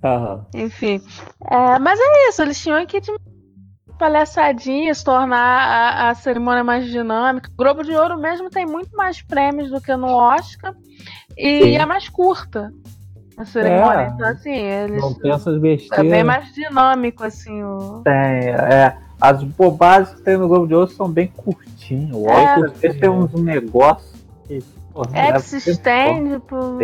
[0.03, 0.45] Aham.
[0.55, 1.01] Enfim.
[1.49, 3.21] É, mas é isso, eles tinham que diminuir
[3.99, 7.51] palhaçadinhas, tornar a, a cerimônia mais dinâmica.
[7.51, 10.73] O Globo de Ouro mesmo tem muito mais prêmios do que no Oscar.
[11.37, 11.75] E Sim.
[11.77, 12.73] é mais curta
[13.45, 14.01] a.
[14.03, 14.07] É.
[14.07, 15.01] Então, assim, eles.
[15.01, 16.23] Não tem essas É bem besteiras.
[16.25, 18.01] mais dinâmico, assim, o.
[18.03, 18.95] Tem, é.
[19.19, 22.15] As bobagens que tem no Globo de Ouro são bem curtinhos.
[22.15, 22.55] O É.
[22.69, 24.11] Vezes tem uns negócios
[24.47, 24.59] que.
[24.93, 26.79] porra, É que se estende por,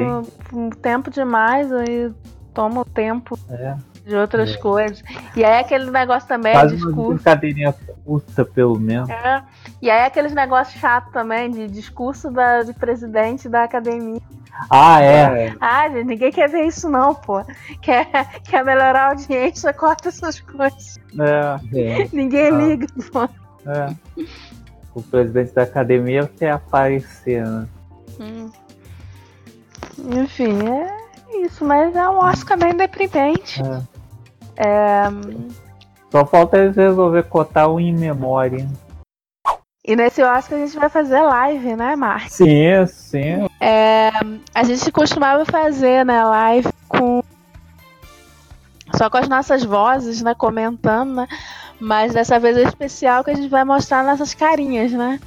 [0.53, 2.11] um tempo demais, aí
[2.53, 3.75] toma o tempo É.
[4.05, 5.03] de outras coisas.
[5.35, 7.13] E aí aquele negócio também, Faz uma discurso.
[7.15, 9.09] brincadeirinha curta, pelo menos.
[9.09, 9.43] É.
[9.81, 14.21] E aí aqueles negócios chatos também, de discurso da, de presidente da academia.
[14.69, 15.53] Ah, é.
[15.61, 17.43] Ah, gente, ninguém quer ver isso não, pô.
[17.81, 18.07] Quer,
[18.43, 20.97] quer melhorar a audiência, corta essas coisas.
[21.19, 22.07] É, É.
[22.13, 22.51] Ninguém Ah.
[22.57, 23.23] liga, pô.
[23.69, 23.95] é.
[24.95, 27.67] O presidente da academia quer aparecer, né?
[28.19, 28.49] Hum.
[29.99, 33.61] Enfim, é isso, mas é um Oscar bem deprimente.
[34.55, 35.03] É,
[36.11, 38.67] Só falta eles resolver cotar o in memória.
[39.87, 42.33] E nesse Oscar a gente vai fazer live, né, Marcos?
[42.33, 43.47] Sim, sim.
[43.61, 44.09] É,
[44.53, 47.23] a gente costumava fazer, né, live com.
[48.93, 51.27] Só com as nossas vozes, né, comentando, né?
[51.79, 55.21] Mas dessa vez é especial que a gente vai mostrar nossas carinhas, né?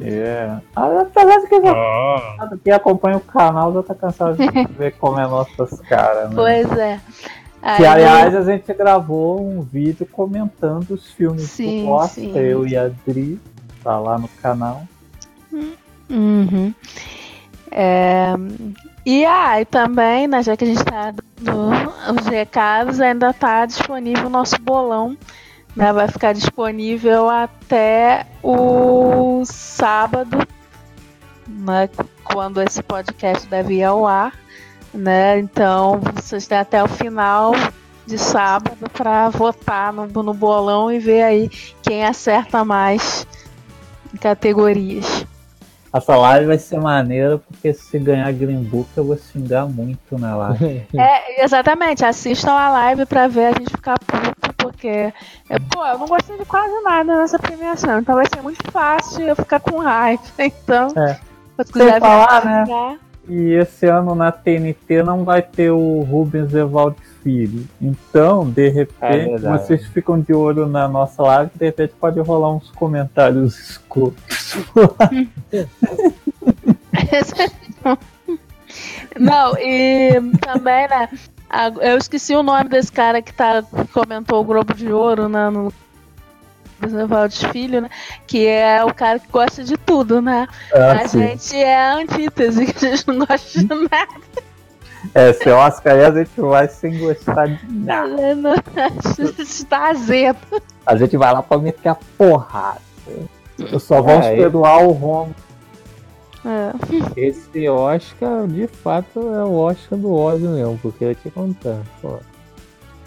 [0.00, 0.56] É.
[0.74, 5.20] Ah, Apesar de que já, quem acompanha o canal já tá cansado de ver como
[5.20, 6.34] é nossas caras, né?
[6.34, 7.00] Pois é.
[7.76, 12.36] Que aliás a gente gravou um vídeo comentando os filmes Sim, do Oscar, sim.
[12.36, 13.40] eu e a Adri,
[13.82, 14.84] tá lá no canal.
[16.10, 16.72] Uhum.
[17.70, 18.34] É,
[19.04, 21.14] e aí ah, também, né, já que a gente está
[22.12, 25.16] nos recados, ainda está disponível o nosso bolão.
[25.76, 30.38] Né, vai ficar disponível até o sábado,
[31.46, 31.88] né,
[32.24, 34.32] quando esse podcast deve ir ao ar.
[34.92, 37.52] Né, então vocês têm até o final
[38.06, 41.50] de sábado para votar no, no bolão e ver aí
[41.82, 43.26] quem acerta mais
[44.20, 45.26] categorias.
[45.92, 50.36] Essa live vai ser maneira, porque se ganhar Green Book eu vou xingar muito na
[50.36, 50.86] live.
[50.96, 52.04] É, exatamente.
[52.04, 56.36] Assistam a live pra ver a gente ficar puto, porque, é, pô, eu não gostei
[56.36, 60.22] de quase nada nessa premiação, então vai ser muito fácil eu ficar com raiva.
[60.38, 61.18] Então, é.
[61.64, 62.98] se quiser falar, né?
[63.28, 67.68] E esse ano na TNT não vai ter o Rubens Evaldo Filho.
[67.80, 72.54] Então, de repente, é vocês ficam de olho na nossa live, de repente pode rolar
[72.54, 74.16] uns comentários escuros.
[79.18, 81.10] não, e também, né?
[81.80, 85.48] Eu esqueci o nome desse cara que, tá, que comentou o Globo de Ouro né,
[85.50, 85.72] no
[86.82, 87.90] Evaldo Filho, né?
[88.26, 90.46] Que é o cara que gosta de tudo, né?
[90.72, 91.20] Ah, a sim.
[91.20, 94.48] gente é a antítese, que a gente não gosta de nada.
[95.14, 98.16] É, se Oscar aí a gente vai sem gostar de nada.
[98.76, 100.38] A gente tá azedo.
[100.84, 102.80] A gente vai lá pra meter a porrada.
[103.58, 105.34] Eu só vou é, perdoar o Romo.
[106.44, 106.72] É.
[107.16, 112.18] Esse Oscar, de fato, é o Oscar do ódio mesmo, porque eu te contar, pô.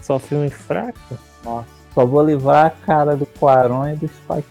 [0.00, 0.98] Só filme fraco?
[1.44, 4.48] Nossa, só vou livrar a cara do Quaron e do Spike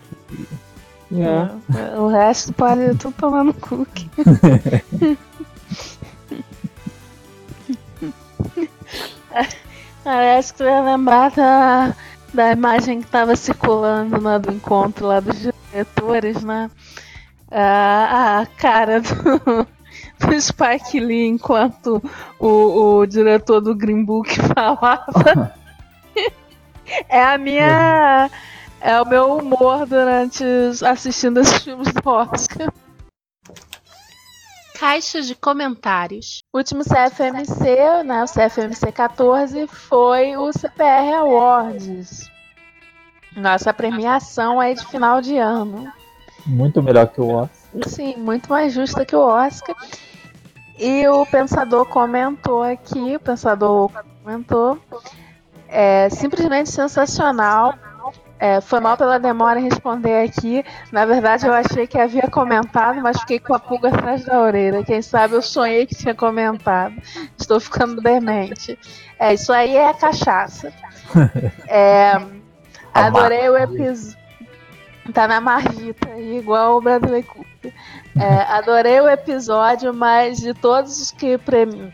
[1.13, 1.49] É.
[1.97, 4.09] O resto pode tudo tomar no cookie.
[10.03, 11.95] Parece que tu ia lembrar da,
[12.33, 16.71] da imagem que estava circulando né, do encontro lá dos diretores, né?
[17.51, 19.67] A, a cara do,
[20.27, 22.01] do Spike Lee enquanto
[22.39, 25.53] o, o diretor do Green Book falava.
[27.09, 28.29] É a minha.
[28.79, 30.43] É o meu humor durante
[30.85, 32.71] assistindo esses filmes do Oscar
[34.81, 36.41] caixa de comentários.
[36.51, 42.27] O último CFMC, né, o CFMC 14, foi o CPR Awards.
[43.37, 45.87] Nossa premiação aí de final de ano.
[46.47, 47.87] Muito melhor que o Oscar.
[47.87, 49.75] Sim, muito mais justa que o Oscar.
[50.79, 53.91] E o Pensador comentou aqui, o Pensador
[54.23, 54.79] comentou,
[55.71, 57.73] é simplesmente sensacional
[58.41, 60.65] é, foi mal pela demora em responder aqui.
[60.91, 64.83] Na verdade, eu achei que havia comentado, mas fiquei com a pulga atrás da orelha.
[64.83, 66.95] Quem sabe eu sonhei que tinha comentado.
[67.37, 68.79] Estou ficando demente.
[69.19, 70.73] É, isso aí é cachaça.
[71.67, 72.13] É,
[72.93, 74.19] adorei o episódio.
[75.13, 77.73] Tá na margita aí, igual o Bradley Cooper.
[78.19, 81.91] É, adorei o episódio, mas de todos os que premiam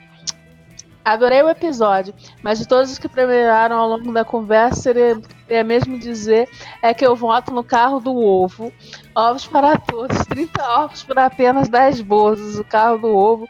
[1.07, 5.97] Adorei o episódio, mas de todos os que premiaram ao longo da conversa, seria mesmo
[5.97, 6.49] dizer
[6.81, 8.73] é que eu voto no carro do ovo.
[9.15, 12.59] Ovos para todos, 30 ovos por apenas 10 bolsas.
[12.59, 13.47] O carro do ovo,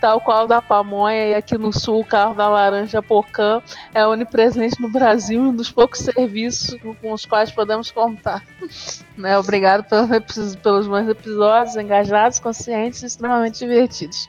[0.00, 3.62] tal qual o da pamonha, e aqui no sul o carro da laranja pocã
[3.94, 8.42] é onipresente no Brasil e um dos poucos serviços com os quais podemos contar.
[9.16, 9.38] né?
[9.38, 14.28] Obrigado pelos, pelos bons episódios, engajados, conscientes e extremamente divertidos.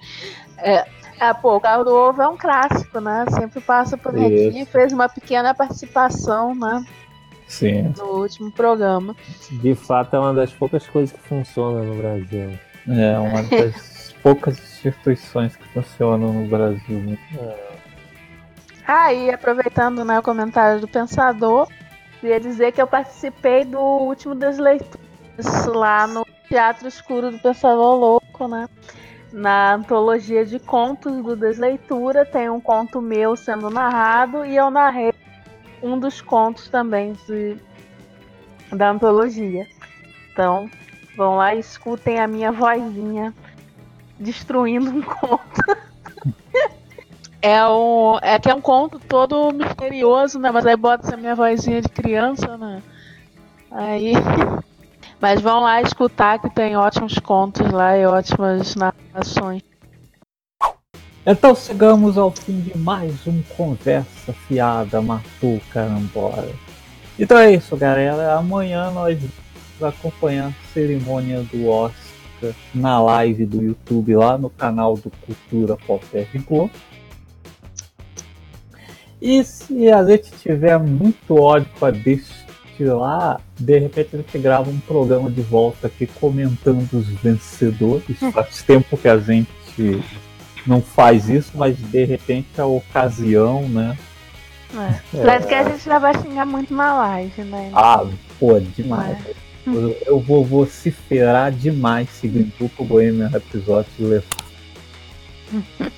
[0.56, 0.86] É,
[1.20, 3.26] é, pô, o carro do ovo é um clássico, né?
[3.30, 4.50] Sempre passa por Isso.
[4.50, 4.66] aqui.
[4.66, 6.86] Fez uma pequena participação, né?
[7.48, 7.94] Sim.
[7.98, 9.16] No último programa.
[9.52, 12.58] De fato, é uma das poucas coisas que funciona no Brasil.
[12.88, 17.18] É, uma das poucas instituições que funcionam no Brasil.
[17.38, 17.70] É.
[18.88, 21.68] Ah, e aproveitando né, o comentário do Pensador,
[22.22, 25.00] queria dizer que eu participei do último das leituras
[25.68, 28.68] lá no Teatro Escuro do Pensador Louco, né?
[29.32, 35.14] Na antologia de contos do Desleitura, tem um conto meu sendo narrado e eu narrei
[35.82, 37.58] um dos contos também de,
[38.72, 39.68] da antologia.
[40.32, 40.70] Então,
[41.16, 43.34] vão lá e escutem a minha vozinha
[44.20, 45.62] destruindo um conto.
[47.42, 50.52] é, um, é que é um conto todo misterioso, né?
[50.52, 52.82] Mas aí bota a minha vozinha de criança, né?
[53.72, 54.14] Aí
[55.22, 59.62] Mas vão lá escutar que tem ótimos contos lá e ótimas narrações.
[61.26, 66.50] Então chegamos ao fim de mais um Conversa Fiada Matou Carambola.
[67.20, 68.36] Então é isso, galera.
[68.36, 69.20] Amanhã nós
[69.78, 75.76] vamos acompanhar a cerimônia do Oscar na live do YouTube lá no canal do Cultura
[75.86, 76.06] Pop
[76.48, 76.72] Globo.
[79.22, 81.92] E se a gente tiver muito ódio para
[82.80, 88.18] de lá, de repente a gente grava um programa de volta aqui comentando os vencedores.
[88.32, 89.50] Faz tempo que a gente
[90.66, 93.98] não faz isso, mas de repente a ocasião, né?
[94.74, 95.22] É.
[95.26, 97.70] Parece que a gente já vai xingar muito na live, né?
[97.74, 98.06] Ah,
[98.40, 99.18] pô, demais.
[99.68, 104.26] Eu, eu vou vociferar demais seguindo o Bohemian Episódio levar.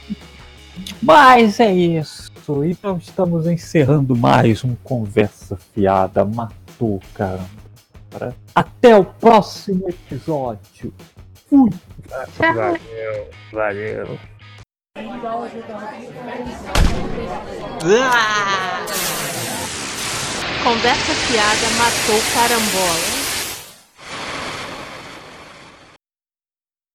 [1.02, 2.32] Mas é isso.
[2.66, 6.26] Então estamos encerrando mais um Conversa Fiada.
[8.56, 10.94] Até o próximo episódio.
[11.50, 11.70] Fui.
[12.40, 14.20] Valeu, valeu.
[20.64, 23.21] Conversa fiada matou carambola.